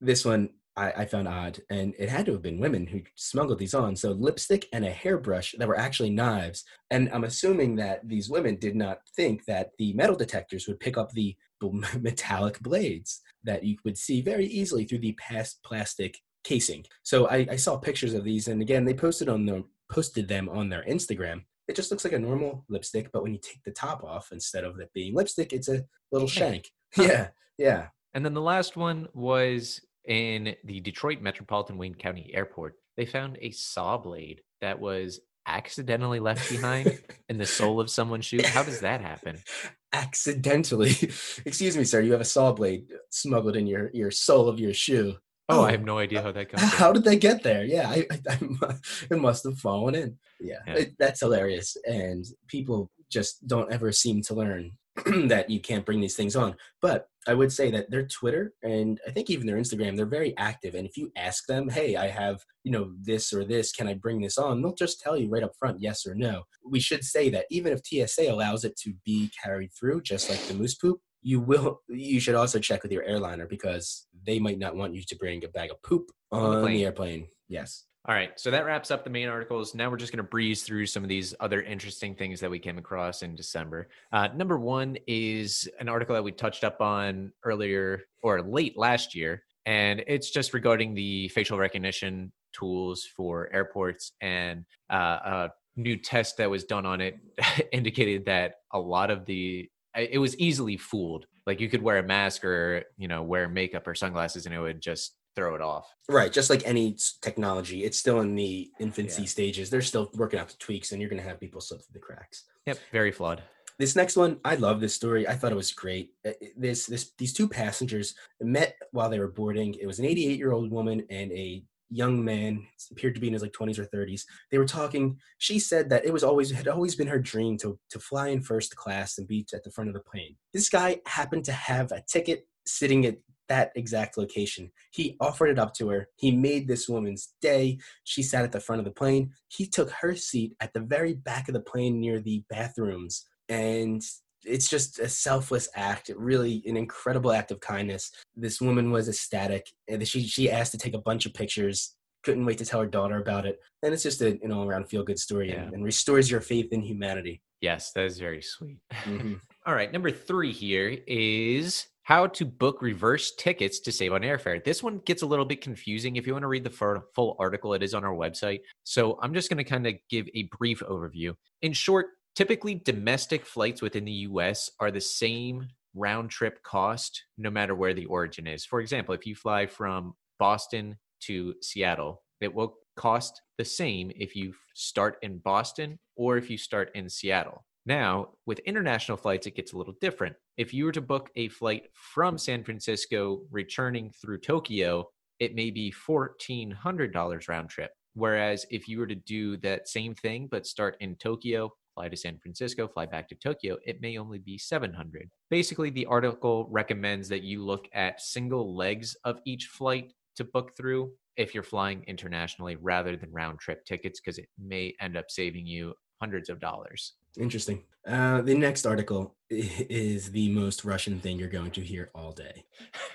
this 0.00 0.24
one 0.24 0.50
I, 0.76 0.90
I 0.92 1.04
found 1.06 1.28
odd, 1.28 1.60
and 1.70 1.94
it 1.98 2.08
had 2.08 2.26
to 2.26 2.32
have 2.32 2.42
been 2.42 2.58
women 2.58 2.86
who 2.86 3.02
smuggled 3.14 3.58
these 3.58 3.74
on. 3.74 3.94
So 3.94 4.12
lipstick 4.12 4.66
and 4.72 4.84
a 4.84 4.90
hairbrush 4.90 5.54
that 5.58 5.68
were 5.68 5.78
actually 5.78 6.10
knives, 6.10 6.64
and 6.90 7.10
I'm 7.12 7.24
assuming 7.24 7.76
that 7.76 8.06
these 8.08 8.28
women 8.28 8.56
did 8.56 8.74
not 8.74 8.98
think 9.16 9.44
that 9.46 9.70
the 9.78 9.92
metal 9.92 10.16
detectors 10.16 10.66
would 10.66 10.80
pick 10.80 10.98
up 10.98 11.12
the 11.12 11.36
metallic 12.00 12.60
blades 12.60 13.22
that 13.44 13.64
you 13.64 13.76
would 13.84 13.96
see 13.96 14.20
very 14.20 14.46
easily 14.46 14.84
through 14.84 14.98
the 14.98 15.12
past 15.12 15.62
plastic 15.64 16.18
casing. 16.42 16.84
So 17.02 17.28
I, 17.28 17.46
I 17.50 17.56
saw 17.56 17.76
pictures 17.76 18.14
of 18.14 18.24
these, 18.24 18.48
and 18.48 18.60
again, 18.60 18.84
they 18.84 18.94
posted 18.94 19.28
on 19.28 19.46
the 19.46 19.64
posted 19.90 20.28
them 20.28 20.48
on 20.48 20.68
their 20.68 20.84
Instagram. 20.84 21.42
It 21.68 21.76
just 21.76 21.90
looks 21.90 22.04
like 22.04 22.12
a 22.12 22.18
normal 22.18 22.64
lipstick, 22.68 23.10
but 23.12 23.22
when 23.22 23.32
you 23.32 23.40
take 23.40 23.62
the 23.64 23.70
top 23.70 24.04
off, 24.04 24.30
instead 24.32 24.64
of 24.64 24.78
it 24.80 24.90
being 24.92 25.14
lipstick, 25.14 25.52
it's 25.52 25.68
a 25.68 25.84
little 26.12 26.28
Shank. 26.28 26.70
shank. 26.94 27.08
Yeah, 27.10 27.28
yeah. 27.58 27.86
And 28.12 28.24
then 28.24 28.34
the 28.34 28.40
last 28.40 28.76
one 28.76 29.08
was 29.14 29.80
in 30.06 30.54
the 30.64 30.80
Detroit 30.80 31.20
Metropolitan 31.20 31.78
Wayne 31.78 31.94
County 31.94 32.30
Airport. 32.34 32.74
They 32.96 33.06
found 33.06 33.38
a 33.40 33.50
saw 33.50 33.96
blade 33.98 34.42
that 34.60 34.78
was 34.78 35.20
accidentally 35.46 36.20
left 36.20 36.48
behind 36.50 36.98
in 37.28 37.38
the 37.38 37.46
sole 37.46 37.80
of 37.80 37.90
someone's 37.90 38.24
shoe. 38.24 38.40
How 38.44 38.62
does 38.62 38.80
that 38.80 39.00
happen? 39.00 39.38
Accidentally, 39.92 40.90
excuse 41.44 41.76
me, 41.76 41.84
sir. 41.84 42.00
You 42.00 42.12
have 42.12 42.20
a 42.20 42.24
saw 42.24 42.52
blade 42.52 42.86
smuggled 43.10 43.56
in 43.56 43.66
your 43.66 43.90
your 43.94 44.10
sole 44.10 44.48
of 44.48 44.58
your 44.60 44.74
shoe. 44.74 45.14
Oh, 45.48 45.60
Oh, 45.60 45.64
I 45.64 45.72
have 45.72 45.84
no 45.84 45.98
idea 45.98 46.22
how 46.22 46.32
that 46.32 46.48
comes. 46.50 46.62
How 46.62 46.90
did 46.92 47.04
they 47.04 47.16
get 47.16 47.42
there? 47.42 47.64
Yeah, 47.64 47.88
I, 47.90 48.06
I, 48.10 48.18
I 48.30 48.74
it 49.10 49.18
must 49.18 49.44
have 49.44 49.58
fallen 49.58 49.94
in. 49.94 50.16
Yeah, 50.40 50.58
Yeah. 50.66 50.74
it- 50.74 50.94
that's 50.98 51.20
hilarious. 51.20 51.76
And 51.86 52.24
people 52.48 52.90
just 53.10 53.46
don't 53.46 53.70
ever 53.72 53.92
seem 53.92 54.22
to 54.22 54.34
learn 54.34 54.72
that 55.28 55.50
you 55.50 55.60
can't 55.60 55.84
bring 55.84 56.00
these 56.00 56.16
things 56.16 56.34
on. 56.34 56.56
But 56.80 57.08
I 57.26 57.34
would 57.34 57.52
say 57.52 57.70
that 57.70 57.90
their 57.90 58.06
Twitter 58.06 58.52
and 58.62 59.00
I 59.06 59.10
think 59.10 59.30
even 59.30 59.46
their 59.46 59.56
Instagram, 59.56 59.96
they're 59.96 60.06
very 60.06 60.36
active. 60.36 60.74
And 60.74 60.86
if 60.86 60.96
you 60.96 61.10
ask 61.16 61.46
them, 61.46 61.68
hey, 61.68 61.96
I 61.96 62.08
have, 62.08 62.40
you 62.64 62.72
know, 62.72 62.92
this 63.00 63.32
or 63.32 63.44
this, 63.44 63.72
can 63.72 63.88
I 63.88 63.94
bring 63.94 64.20
this 64.20 64.38
on? 64.38 64.60
They'll 64.60 64.74
just 64.74 65.00
tell 65.00 65.16
you 65.16 65.28
right 65.28 65.42
up 65.42 65.52
front, 65.58 65.80
yes 65.80 66.06
or 66.06 66.14
no. 66.14 66.42
We 66.68 66.80
should 66.80 67.04
say 67.04 67.30
that 67.30 67.46
even 67.50 67.72
if 67.72 67.80
TSA 67.84 68.30
allows 68.30 68.64
it 68.64 68.76
to 68.80 68.92
be 69.04 69.30
carried 69.42 69.70
through, 69.78 70.02
just 70.02 70.28
like 70.28 70.40
the 70.46 70.54
moose 70.54 70.74
poop, 70.74 71.00
you 71.22 71.40
will 71.40 71.80
you 71.88 72.20
should 72.20 72.34
also 72.34 72.58
check 72.58 72.82
with 72.82 72.92
your 72.92 73.02
airliner 73.02 73.46
because 73.46 74.06
they 74.26 74.38
might 74.38 74.58
not 74.58 74.76
want 74.76 74.94
you 74.94 75.02
to 75.02 75.16
bring 75.16 75.42
a 75.42 75.48
bag 75.48 75.70
of 75.70 75.82
poop 75.82 76.10
the 76.30 76.36
on 76.36 76.54
the, 76.56 76.60
plane. 76.60 76.84
airplane. 76.84 77.28
Yes. 77.48 77.84
All 78.06 78.14
right, 78.14 78.38
so 78.38 78.50
that 78.50 78.66
wraps 78.66 78.90
up 78.90 79.02
the 79.02 79.08
main 79.08 79.28
articles. 79.28 79.74
Now 79.74 79.88
we're 79.88 79.96
just 79.96 80.12
going 80.12 80.22
to 80.22 80.28
breeze 80.28 80.62
through 80.62 80.84
some 80.84 81.02
of 81.02 81.08
these 81.08 81.34
other 81.40 81.62
interesting 81.62 82.14
things 82.14 82.38
that 82.40 82.50
we 82.50 82.58
came 82.58 82.76
across 82.76 83.22
in 83.22 83.34
December. 83.34 83.88
Uh, 84.12 84.28
number 84.34 84.58
one 84.58 84.98
is 85.06 85.66
an 85.80 85.88
article 85.88 86.14
that 86.14 86.22
we 86.22 86.30
touched 86.30 86.64
up 86.64 86.82
on 86.82 87.32
earlier 87.44 88.02
or 88.22 88.42
late 88.42 88.76
last 88.76 89.14
year, 89.14 89.42
and 89.64 90.04
it's 90.06 90.30
just 90.30 90.52
regarding 90.52 90.94
the 90.94 91.28
facial 91.28 91.56
recognition 91.56 92.30
tools 92.52 93.08
for 93.16 93.50
airports 93.54 94.12
and 94.20 94.66
uh, 94.90 94.96
a 95.24 95.50
new 95.76 95.96
test 95.96 96.36
that 96.36 96.50
was 96.50 96.64
done 96.64 96.84
on 96.84 97.00
it 97.00 97.18
indicated 97.72 98.26
that 98.26 98.56
a 98.74 98.78
lot 98.78 99.10
of 99.10 99.24
the 99.24 99.66
it 99.96 100.18
was 100.18 100.36
easily 100.38 100.76
fooled. 100.76 101.26
Like 101.46 101.58
you 101.58 101.70
could 101.70 101.80
wear 101.80 101.98
a 101.98 102.02
mask 102.02 102.44
or 102.44 102.84
you 102.98 103.08
know 103.08 103.22
wear 103.22 103.48
makeup 103.48 103.86
or 103.86 103.94
sunglasses, 103.94 104.44
and 104.44 104.54
it 104.54 104.60
would 104.60 104.82
just 104.82 105.14
throw 105.36 105.54
it 105.54 105.60
off. 105.60 105.92
Right, 106.08 106.32
just 106.32 106.50
like 106.50 106.62
any 106.64 106.96
technology, 107.22 107.84
it's 107.84 107.98
still 107.98 108.20
in 108.20 108.34
the 108.34 108.70
infancy 108.80 109.22
Yeah. 109.22 109.28
stages. 109.28 109.70
They're 109.70 109.82
still 109.82 110.10
working 110.14 110.38
out 110.38 110.48
the 110.48 110.56
tweaks, 110.58 110.92
and 110.92 111.00
you're 111.00 111.10
going 111.10 111.22
to 111.22 111.28
have 111.28 111.40
people 111.40 111.60
slip 111.60 111.80
through 111.80 111.94
the 111.94 111.98
cracks. 111.98 112.44
Yep, 112.66 112.78
very 112.92 113.12
flawed. 113.12 113.42
This 113.78 113.96
next 113.96 114.16
one, 114.16 114.38
I 114.44 114.54
love 114.54 114.80
this 114.80 114.94
story. 114.94 115.26
I 115.26 115.34
thought 115.34 115.50
it 115.50 115.56
was 115.56 115.72
great. 115.72 116.12
This, 116.56 116.86
this, 116.86 117.10
these 117.18 117.32
two 117.32 117.48
passengers 117.48 118.14
met 118.40 118.76
while 118.92 119.10
they 119.10 119.18
were 119.18 119.28
boarding. 119.28 119.74
It 119.74 119.86
was 119.86 119.98
an 119.98 120.04
88 120.04 120.38
year 120.38 120.52
old 120.52 120.70
woman 120.70 121.04
and 121.10 121.32
a 121.32 121.64
young 121.90 122.24
man, 122.24 122.66
appeared 122.90 123.14
to 123.14 123.20
be 123.20 123.26
in 123.26 123.32
his 123.32 123.42
like 123.42 123.52
20s 123.52 123.78
or 123.78 123.86
30s. 123.86 124.22
They 124.50 124.58
were 124.58 124.64
talking. 124.64 125.18
She 125.38 125.58
said 125.58 125.90
that 125.90 126.04
it 126.04 126.12
was 126.12 126.22
always 126.24 126.50
had 126.50 126.68
always 126.68 126.94
been 126.94 127.06
her 127.08 127.18
dream 127.18 127.58
to 127.58 127.78
to 127.90 127.98
fly 127.98 128.28
in 128.28 128.42
first 128.42 128.74
class 128.76 129.18
and 129.18 129.26
be 129.26 129.46
at 129.52 129.64
the 129.64 129.70
front 129.70 129.88
of 129.88 129.94
the 129.94 130.00
plane. 130.00 130.36
This 130.52 130.68
guy 130.68 131.00
happened 131.06 131.44
to 131.46 131.52
have 131.52 131.92
a 131.92 132.02
ticket 132.08 132.46
sitting 132.66 133.06
at 133.06 133.18
that 133.48 133.72
exact 133.76 134.16
location. 134.18 134.70
He 134.90 135.16
offered 135.20 135.48
it 135.48 135.58
up 135.58 135.74
to 135.74 135.88
her. 135.88 136.08
He 136.16 136.30
made 136.30 136.66
this 136.68 136.88
woman's 136.88 137.34
day. 137.40 137.78
She 138.04 138.22
sat 138.22 138.44
at 138.44 138.52
the 138.52 138.60
front 138.60 138.80
of 138.80 138.84
the 138.84 138.90
plane. 138.90 139.32
He 139.48 139.66
took 139.66 139.90
her 139.90 140.14
seat 140.14 140.54
at 140.60 140.72
the 140.72 140.80
very 140.80 141.14
back 141.14 141.48
of 141.48 141.54
the 141.54 141.60
plane 141.60 142.00
near 142.00 142.20
the 142.20 142.42
bathrooms. 142.50 143.26
And 143.48 144.02
it's 144.44 144.68
just 144.68 144.98
a 144.98 145.08
selfless 145.08 145.68
act, 145.74 146.10
really 146.16 146.62
an 146.66 146.76
incredible 146.76 147.32
act 147.32 147.50
of 147.50 147.60
kindness. 147.60 148.10
This 148.36 148.60
woman 148.60 148.90
was 148.90 149.08
ecstatic. 149.08 149.66
And 149.88 150.06
she, 150.06 150.22
she 150.26 150.50
asked 150.50 150.72
to 150.72 150.78
take 150.78 150.94
a 150.94 150.98
bunch 150.98 151.26
of 151.26 151.34
pictures, 151.34 151.94
couldn't 152.22 152.44
wait 152.46 152.58
to 152.58 152.64
tell 152.64 152.80
her 152.80 152.86
daughter 152.86 153.18
about 153.18 153.46
it. 153.46 153.58
And 153.82 153.92
it's 153.92 154.02
just 154.02 154.22
a, 154.22 154.38
an 154.42 154.52
all 154.52 154.66
around 154.66 154.88
feel 154.88 155.02
good 155.02 155.18
story 155.18 155.50
Yeah. 155.50 155.62
and, 155.62 155.74
and 155.74 155.84
restores 155.84 156.30
your 156.30 156.40
faith 156.40 156.72
in 156.72 156.80
humanity. 156.82 157.42
Yes, 157.60 157.92
that 157.92 158.04
is 158.04 158.18
very 158.18 158.42
sweet. 158.42 158.78
Mhm. 158.92 159.40
All 159.66 159.74
right, 159.74 159.90
number 159.90 160.10
three 160.10 160.52
here 160.52 160.98
is 161.06 161.86
how 162.04 162.26
to 162.26 162.44
book 162.44 162.82
reverse 162.82 163.34
tickets 163.34 163.80
to 163.80 163.90
save 163.90 164.12
on 164.12 164.20
airfare. 164.20 164.62
This 164.62 164.82
one 164.82 165.00
gets 165.06 165.22
a 165.22 165.26
little 165.26 165.44
bit 165.44 165.62
confusing. 165.62 166.16
If 166.16 166.26
you 166.26 166.34
want 166.34 166.42
to 166.42 166.48
read 166.48 166.64
the 166.64 167.02
full 167.14 167.36
article, 167.38 167.74
it 167.74 167.82
is 167.82 167.94
on 167.94 168.04
our 168.04 168.14
website. 168.14 168.60
So 168.84 169.18
I'm 169.22 169.34
just 169.34 169.48
going 169.48 169.58
to 169.58 169.64
kind 169.64 169.86
of 169.86 169.94
give 170.10 170.28
a 170.34 170.48
brief 170.58 170.80
overview. 170.80 171.34
In 171.62 171.72
short, 171.72 172.08
typically 172.34 172.74
domestic 172.74 173.46
flights 173.46 173.80
within 173.80 174.04
the 174.04 174.12
US 174.12 174.70
are 174.80 174.90
the 174.90 175.00
same 175.00 175.66
round 175.94 176.28
trip 176.28 176.62
cost 176.62 177.24
no 177.38 177.50
matter 177.50 177.74
where 177.74 177.94
the 177.94 178.06
origin 178.06 178.46
is. 178.46 178.66
For 178.66 178.80
example, 178.80 179.14
if 179.14 179.26
you 179.26 179.34
fly 179.34 179.66
from 179.66 180.14
Boston 180.38 180.98
to 181.20 181.54
Seattle, 181.62 182.22
it 182.40 182.52
will 182.52 182.74
cost 182.96 183.40
the 183.56 183.64
same 183.64 184.12
if 184.14 184.36
you 184.36 184.52
start 184.74 185.16
in 185.22 185.38
Boston 185.38 185.98
or 186.16 186.36
if 186.36 186.50
you 186.50 186.58
start 186.58 186.90
in 186.94 187.08
Seattle. 187.08 187.64
Now, 187.86 188.28
with 188.46 188.60
international 188.60 189.18
flights, 189.18 189.46
it 189.46 189.56
gets 189.56 189.74
a 189.74 189.78
little 189.78 189.94
different. 190.00 190.36
If 190.56 190.72
you 190.72 190.86
were 190.86 190.92
to 190.92 191.02
book 191.02 191.30
a 191.36 191.48
flight 191.48 191.90
from 191.92 192.38
San 192.38 192.64
Francisco 192.64 193.42
returning 193.50 194.10
through 194.10 194.38
Tokyo, 194.38 195.10
it 195.38 195.54
may 195.54 195.70
be 195.70 195.92
$1,400 195.92 197.48
round 197.48 197.68
trip. 197.68 197.90
Whereas 198.14 198.64
if 198.70 198.88
you 198.88 199.00
were 199.00 199.06
to 199.06 199.14
do 199.14 199.56
that 199.58 199.88
same 199.88 200.14
thing, 200.14 200.48
but 200.50 200.66
start 200.66 200.96
in 201.00 201.16
Tokyo, 201.16 201.72
fly 201.94 202.08
to 202.08 202.16
San 202.16 202.38
Francisco, 202.38 202.88
fly 202.88 203.06
back 203.06 203.28
to 203.28 203.34
Tokyo, 203.34 203.76
it 203.84 204.00
may 204.00 204.16
only 204.16 204.38
be 204.38 204.56
700. 204.56 205.28
Basically, 205.50 205.90
the 205.90 206.06
article 206.06 206.66
recommends 206.70 207.28
that 207.28 207.42
you 207.42 207.64
look 207.64 207.86
at 207.92 208.20
single 208.20 208.74
legs 208.74 209.16
of 209.24 209.40
each 209.44 209.66
flight 209.66 210.12
to 210.36 210.44
book 210.44 210.76
through 210.76 211.12
if 211.36 211.52
you're 211.52 211.62
flying 211.62 212.04
internationally 212.06 212.76
rather 212.76 213.16
than 213.16 213.32
round 213.32 213.58
trip 213.58 213.84
tickets 213.84 214.20
because 214.20 214.38
it 214.38 214.48
may 214.58 214.94
end 215.00 215.16
up 215.16 215.26
saving 215.28 215.66
you 215.66 215.92
hundreds 216.20 216.48
of 216.48 216.60
dollars. 216.60 217.14
Interesting. 217.38 217.82
Uh, 218.06 218.42
the 218.42 218.54
next 218.54 218.86
article 218.86 219.34
is 219.50 220.30
the 220.30 220.50
most 220.50 220.84
Russian 220.84 221.20
thing 221.20 221.38
you're 221.38 221.48
going 221.48 221.70
to 221.72 221.80
hear 221.80 222.10
all 222.14 222.32
day. 222.32 222.64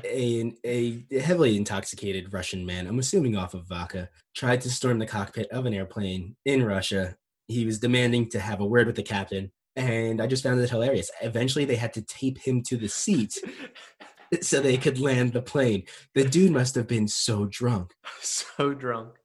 a, 0.03 0.53
a 0.63 1.03
heavily 1.19 1.57
intoxicated 1.57 2.33
Russian 2.33 2.65
man, 2.65 2.87
I'm 2.87 2.99
assuming 2.99 3.37
off 3.37 3.53
of 3.53 3.67
vodka, 3.67 4.09
tried 4.35 4.61
to 4.61 4.69
storm 4.69 4.99
the 4.99 5.05
cockpit 5.05 5.49
of 5.51 5.65
an 5.65 5.73
airplane 5.73 6.35
in 6.45 6.63
Russia. 6.63 7.15
He 7.47 7.65
was 7.65 7.79
demanding 7.79 8.29
to 8.29 8.39
have 8.39 8.61
a 8.61 8.65
word 8.65 8.87
with 8.87 8.95
the 8.95 9.03
captain, 9.03 9.51
and 9.75 10.21
I 10.21 10.27
just 10.27 10.43
found 10.43 10.59
it 10.59 10.69
hilarious. 10.69 11.11
Eventually, 11.21 11.65
they 11.65 11.75
had 11.75 11.93
to 11.93 12.01
tape 12.01 12.39
him 12.39 12.63
to 12.63 12.77
the 12.77 12.89
seat 12.89 13.37
so 14.41 14.59
they 14.59 14.77
could 14.77 14.99
land 14.99 15.33
the 15.33 15.41
plane. 15.41 15.83
The 16.15 16.23
dude 16.23 16.51
must 16.51 16.75
have 16.75 16.87
been 16.87 17.07
so 17.07 17.45
drunk. 17.45 17.93
so 18.21 18.73
drunk. 18.73 19.15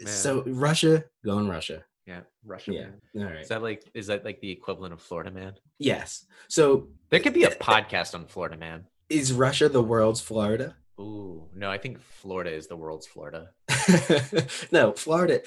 Man. 0.00 0.12
So, 0.12 0.44
Russia, 0.46 1.04
going 1.24 1.48
Russia. 1.48 1.84
Yeah, 2.10 2.20
Russia. 2.44 2.72
Yeah. 2.72 2.86
Man. 3.14 3.26
All 3.26 3.32
right. 3.32 3.42
Is 3.42 3.48
that 3.48 3.62
like 3.62 3.84
is 3.94 4.06
that 4.08 4.24
like 4.24 4.40
the 4.40 4.50
equivalent 4.50 4.92
of 4.92 5.00
Florida 5.00 5.30
Man? 5.30 5.54
yes. 5.78 6.26
So 6.48 6.88
There 7.10 7.20
could 7.20 7.34
be 7.34 7.44
a 7.44 7.50
podcast 7.50 8.14
on 8.14 8.26
Florida 8.26 8.56
Man. 8.56 8.84
is 9.08 9.32
Russia 9.32 9.68
the 9.68 9.82
world's 9.82 10.20
Florida? 10.20 10.76
Ooh, 10.98 11.48
no, 11.54 11.70
I 11.70 11.78
think 11.78 12.00
Florida 12.00 12.50
is 12.52 12.66
the 12.66 12.76
world's 12.76 13.06
Florida. 13.06 13.50
no, 14.72 14.92
Florida 14.92 15.40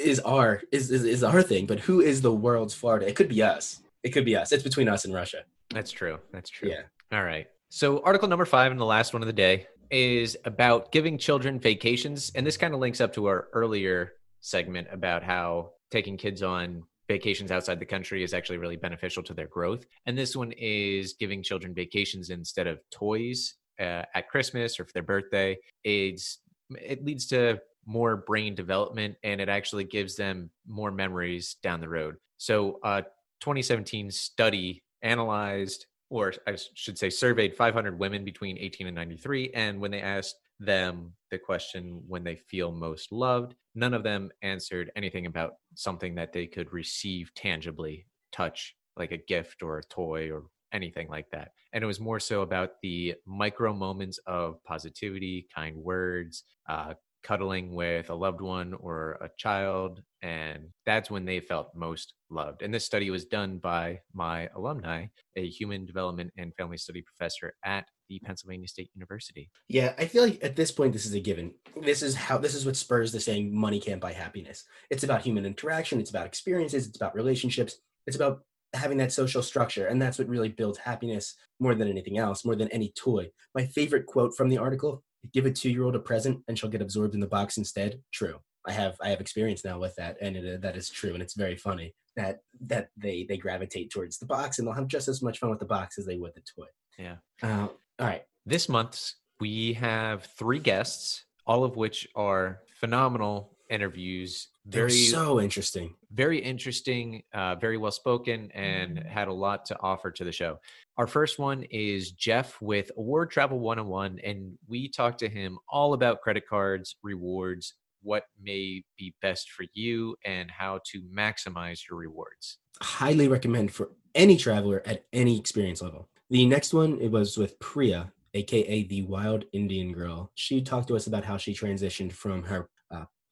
is 0.00 0.18
our 0.20 0.60
is, 0.72 0.90
is 0.90 1.04
is 1.04 1.22
our 1.22 1.42
thing, 1.42 1.66
but 1.66 1.80
who 1.80 2.00
is 2.00 2.20
the 2.20 2.32
world's 2.32 2.74
Florida? 2.74 3.08
It 3.08 3.16
could 3.16 3.28
be 3.28 3.42
us. 3.42 3.80
It 4.02 4.10
could 4.10 4.24
be 4.24 4.36
us. 4.36 4.52
It's 4.52 4.62
between 4.62 4.88
us 4.88 5.04
and 5.04 5.14
Russia. 5.14 5.44
That's 5.70 5.90
true. 5.90 6.18
That's 6.32 6.50
true. 6.50 6.68
Yeah. 6.70 6.82
All 7.12 7.24
right. 7.24 7.46
So, 7.70 8.02
article 8.02 8.28
number 8.28 8.44
five 8.44 8.70
and 8.72 8.80
the 8.80 8.84
last 8.96 9.12
one 9.12 9.22
of 9.22 9.26
the 9.26 9.32
day 9.32 9.66
is 9.90 10.36
about 10.44 10.92
giving 10.92 11.16
children 11.18 11.58
vacations. 11.58 12.30
And 12.34 12.46
this 12.46 12.56
kind 12.56 12.74
of 12.74 12.80
links 12.80 13.00
up 13.00 13.12
to 13.14 13.26
our 13.26 13.48
earlier 13.52 14.12
segment 14.40 14.88
about 14.90 15.22
how 15.22 15.70
taking 15.90 16.16
kids 16.16 16.42
on 16.42 16.82
vacations 17.08 17.50
outside 17.50 17.80
the 17.80 17.86
country 17.86 18.22
is 18.22 18.34
actually 18.34 18.58
really 18.58 18.76
beneficial 18.76 19.22
to 19.22 19.34
their 19.34 19.46
growth. 19.46 19.86
And 20.06 20.16
this 20.16 20.36
one 20.36 20.52
is 20.52 21.14
giving 21.14 21.42
children 21.42 21.74
vacations 21.74 22.30
instead 22.30 22.66
of 22.66 22.80
toys 22.90 23.54
uh, 23.80 24.02
at 24.14 24.28
Christmas 24.28 24.78
or 24.78 24.84
for 24.84 24.92
their 24.92 25.02
birthday. 25.02 25.56
It's, 25.84 26.38
it 26.70 27.04
leads 27.04 27.26
to 27.28 27.60
more 27.86 28.16
brain 28.16 28.54
development 28.54 29.16
and 29.22 29.40
it 29.40 29.48
actually 29.48 29.84
gives 29.84 30.16
them 30.16 30.50
more 30.66 30.90
memories 30.90 31.56
down 31.62 31.80
the 31.80 31.88
road. 31.88 32.16
So, 32.36 32.78
a 32.84 33.02
2017 33.40 34.10
study 34.10 34.82
analyzed 35.02 35.86
or 36.10 36.32
I 36.46 36.56
should 36.74 36.98
say 36.98 37.10
surveyed 37.10 37.54
500 37.54 37.98
women 37.98 38.24
between 38.24 38.58
18 38.58 38.86
and 38.86 38.96
93 38.96 39.50
and 39.54 39.80
when 39.80 39.90
they 39.90 40.00
asked 40.00 40.36
them 40.60 41.12
the 41.30 41.38
question 41.38 42.02
when 42.08 42.24
they 42.24 42.36
feel 42.36 42.72
most 42.72 43.12
loved 43.12 43.54
none 43.74 43.94
of 43.94 44.02
them 44.02 44.30
answered 44.42 44.90
anything 44.96 45.26
about 45.26 45.54
something 45.74 46.14
that 46.16 46.32
they 46.32 46.46
could 46.46 46.72
receive 46.72 47.32
tangibly 47.34 48.06
touch 48.32 48.74
like 48.96 49.12
a 49.12 49.16
gift 49.16 49.62
or 49.62 49.78
a 49.78 49.84
toy 49.84 50.30
or 50.30 50.44
anything 50.72 51.08
like 51.08 51.30
that. 51.30 51.52
And 51.72 51.82
it 51.82 51.86
was 51.86 52.00
more 52.00 52.20
so 52.20 52.42
about 52.42 52.72
the 52.82 53.14
micro 53.26 53.72
moments 53.72 54.18
of 54.26 54.62
positivity 54.64 55.46
kind 55.54 55.76
words 55.76 56.44
uh, 56.68 56.94
cuddling 57.22 57.74
with 57.74 58.10
a 58.10 58.14
loved 58.14 58.40
one 58.40 58.74
or 58.74 59.18
a 59.20 59.30
child 59.38 60.02
and 60.22 60.68
that's 60.86 61.10
when 61.10 61.24
they 61.24 61.40
felt 61.40 61.74
most 61.74 62.14
loved 62.30 62.62
and 62.62 62.72
this 62.72 62.84
study 62.84 63.10
was 63.10 63.24
done 63.24 63.58
by 63.58 63.98
my 64.14 64.48
alumni 64.54 65.06
a 65.36 65.48
human 65.48 65.86
development 65.86 66.30
and 66.36 66.54
family 66.56 66.76
study 66.76 67.02
professor 67.02 67.54
at 67.64 67.86
the 68.08 68.18
pennsylvania 68.24 68.66
state 68.66 68.90
university 68.94 69.50
Yeah, 69.68 69.94
I 69.98 70.06
feel 70.06 70.24
like 70.24 70.42
at 70.42 70.56
this 70.56 70.72
point 70.72 70.92
this 70.92 71.06
is 71.06 71.14
a 71.14 71.20
given. 71.20 71.54
This 71.82 72.02
is 72.02 72.14
how 72.14 72.38
this 72.38 72.54
is 72.54 72.64
what 72.64 72.76
spurs 72.76 73.12
the 73.12 73.20
saying 73.20 73.54
money 73.54 73.80
can't 73.80 74.00
buy 74.00 74.12
happiness. 74.12 74.64
It's 74.90 75.04
about 75.04 75.22
human 75.22 75.44
interaction, 75.44 76.00
it's 76.00 76.10
about 76.10 76.26
experiences, 76.26 76.86
it's 76.86 76.96
about 76.96 77.14
relationships, 77.14 77.78
it's 78.06 78.16
about 78.16 78.40
having 78.74 78.98
that 78.98 79.12
social 79.12 79.42
structure 79.42 79.86
and 79.86 80.00
that's 80.00 80.18
what 80.18 80.28
really 80.28 80.48
builds 80.48 80.78
happiness 80.78 81.34
more 81.60 81.74
than 81.74 81.88
anything 81.88 82.18
else, 82.18 82.44
more 82.44 82.56
than 82.56 82.68
any 82.68 82.92
toy. 82.96 83.30
My 83.54 83.66
favorite 83.66 84.06
quote 84.06 84.34
from 84.36 84.48
the 84.48 84.58
article, 84.58 85.02
give 85.32 85.46
a 85.46 85.50
2-year-old 85.50 85.96
a 85.96 85.98
present 85.98 86.42
and 86.48 86.58
she'll 86.58 86.70
get 86.70 86.82
absorbed 86.82 87.14
in 87.14 87.20
the 87.20 87.26
box 87.26 87.58
instead. 87.58 88.00
True. 88.12 88.40
I 88.66 88.72
have 88.72 88.96
I 89.00 89.08
have 89.08 89.20
experience 89.20 89.64
now 89.64 89.78
with 89.78 89.94
that 89.96 90.18
and 90.20 90.36
it, 90.36 90.60
that 90.62 90.76
is 90.76 90.90
true 90.90 91.14
and 91.14 91.22
it's 91.22 91.34
very 91.34 91.56
funny 91.56 91.94
that 92.16 92.40
that 92.66 92.90
they 92.96 93.24
they 93.26 93.36
gravitate 93.36 93.90
towards 93.90 94.18
the 94.18 94.26
box 94.26 94.58
and 94.58 94.66
they'll 94.66 94.74
have 94.74 94.88
just 94.88 95.08
as 95.08 95.22
much 95.22 95.38
fun 95.38 95.50
with 95.50 95.60
the 95.60 95.64
box 95.64 95.98
as 95.98 96.04
they 96.04 96.16
would 96.16 96.34
the 96.34 96.42
toy. 96.42 96.66
Yeah. 96.98 97.16
Uh, 97.42 97.68
all 97.98 98.06
right. 98.06 98.24
this 98.44 98.68
month 98.68 99.12
we 99.40 99.72
have 99.74 100.24
three 100.36 100.58
guests 100.58 101.24
all 101.46 101.64
of 101.64 101.76
which 101.76 102.06
are 102.14 102.60
phenomenal 102.78 103.56
interviews 103.70 104.48
They're 104.64 104.88
very 104.88 104.90
so 104.92 105.40
interesting. 105.40 105.94
very 106.12 106.38
interesting, 106.38 107.22
uh, 107.34 107.54
very 107.56 107.76
well 107.76 107.90
spoken, 107.92 108.50
and 108.52 108.98
had 108.98 109.28
a 109.28 109.32
lot 109.32 109.64
to 109.66 109.76
offer 109.80 110.10
to 110.10 110.24
the 110.24 110.32
show. 110.32 110.58
Our 110.96 111.06
first 111.06 111.38
one 111.38 111.62
is 111.70 112.12
Jeff 112.12 112.60
with 112.60 112.90
Award 112.96 113.30
Travel 113.30 113.58
101, 113.60 114.20
and 114.24 114.58
we 114.66 114.88
talked 114.88 115.18
to 115.20 115.28
him 115.28 115.58
all 115.68 115.92
about 115.94 116.20
credit 116.20 116.44
cards, 116.48 116.96
rewards, 117.02 117.74
what 118.02 118.24
may 118.40 118.82
be 118.96 119.14
best 119.22 119.50
for 119.50 119.64
you, 119.74 120.16
and 120.24 120.50
how 120.50 120.80
to 120.90 121.02
maximize 121.02 121.80
your 121.88 121.98
rewards. 121.98 122.58
highly 122.80 123.26
recommend 123.28 123.72
for 123.72 123.90
any 124.14 124.36
traveler 124.36 124.82
at 124.86 125.04
any 125.12 125.38
experience 125.38 125.82
level. 125.82 126.08
The 126.30 126.46
next 126.46 126.72
one 126.72 127.00
it 127.00 127.10
was 127.10 127.36
with 127.36 127.58
Priya, 127.58 128.12
aka 128.34 128.82
the 128.84 129.02
Wild 129.02 129.44
Indian 129.52 129.92
Girl. 129.92 130.30
She 130.34 130.62
talked 130.62 130.88
to 130.88 130.96
us 130.96 131.06
about 131.06 131.24
how 131.24 131.36
she 131.38 131.52
transitioned 131.54 132.12
from 132.12 132.42
her 132.44 132.68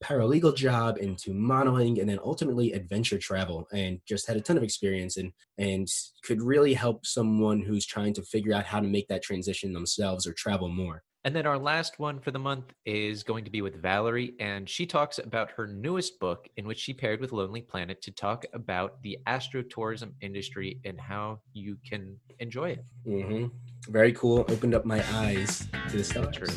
paralegal 0.03 0.55
job 0.55 0.99
into 0.99 1.33
modeling 1.33 1.99
and 2.01 2.09
then 2.09 2.19
ultimately 2.23 2.73
adventure 2.73 3.19
travel 3.19 3.67
and 3.73 4.01
just 4.07 4.27
had 4.27 4.37
a 4.37 4.41
ton 4.41 4.57
of 4.57 4.63
experience 4.63 5.17
and 5.17 5.33
and 5.59 5.89
could 6.23 6.43
really 6.43 6.75
help 6.75 7.07
someone 7.07 7.61
who's 7.61 7.87
trying 7.87 8.13
to 8.13 8.23
figure 8.23 8.53
out 8.53 8.67
how 8.67 8.81
to 8.81 8.87
make 8.87 9.09
that 9.09 9.23
transition 9.23 9.73
themselves 9.73 10.27
or 10.27 10.33
travel 10.33 10.69
more. 10.69 11.03
And 11.25 11.35
then 11.35 11.45
our 11.45 11.59
last 11.59 11.99
one 11.99 12.21
for 12.21 12.31
the 12.31 12.39
month 12.39 12.73
is 12.85 13.25
going 13.25 13.45
to 13.47 13.51
be 13.51 13.61
with 13.61 13.83
Valerie, 13.83 14.35
and 14.39 14.69
she 14.71 14.87
talks 14.87 15.19
about 15.19 15.51
her 15.51 15.67
newest 15.67 16.21
book, 16.21 16.49
in 16.57 16.69
which 16.69 16.79
she 16.79 16.93
paired 16.95 17.21
with 17.21 17.33
Lonely 17.33 17.63
Planet 17.63 18.01
to 18.03 18.13
talk 18.13 18.45
about 18.55 19.03
the 19.03 19.19
astrotourism 19.27 20.13
industry 20.21 20.79
and 20.85 21.01
how 21.01 21.41
you 21.53 21.79
can 21.85 22.17
enjoy 22.39 22.71
it. 22.71 22.85
hmm 23.05 23.47
Very 23.89 24.13
cool. 24.13 24.45
Opened 24.49 24.77
up 24.77 24.85
my 24.85 25.03
eyes 25.15 25.67
to 25.89 25.97
the 25.97 26.05
stars. 26.05 26.37
True. 26.37 26.49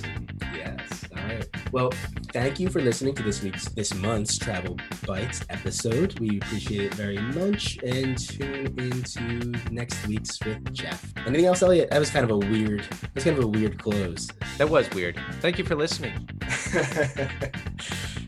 Yes. 0.54 0.69
Right. 1.30 1.48
Well, 1.72 1.92
thank 2.34 2.60
you 2.60 2.70
for 2.70 2.82
listening 2.82 3.14
to 3.16 3.24
this 3.24 3.44
week's, 3.44 3.70
this 3.70 3.94
month's 3.94 4.38
Travel 4.38 4.78
Bites 5.06 5.46
episode. 5.50 6.20
We 6.20 6.38
appreciate 6.38 6.86
it 6.86 6.94
very 6.96 7.20
much, 7.20 7.78
and 7.84 8.18
tune 8.18 8.74
into 8.80 9.54
next 9.72 10.08
week's 10.08 10.40
with 10.44 10.74
Jeff. 10.74 11.14
Anything 11.28 11.46
else, 11.46 11.62
Elliot? 11.62 11.92
That 11.92 12.00
was 12.00 12.10
kind 12.10 12.24
of 12.24 12.32
a 12.32 12.38
weird. 12.38 12.82
That 12.82 13.16
was 13.16 13.24
kind 13.24 13.38
of 13.38 13.44
a 13.44 13.48
weird 13.48 13.78
close. 13.78 14.28
That 14.58 14.70
was 14.70 14.90
weird. 14.90 15.20
Thank 15.40 15.60
you 15.60 15.66
for 15.66 15.76
listening. 15.76 16.28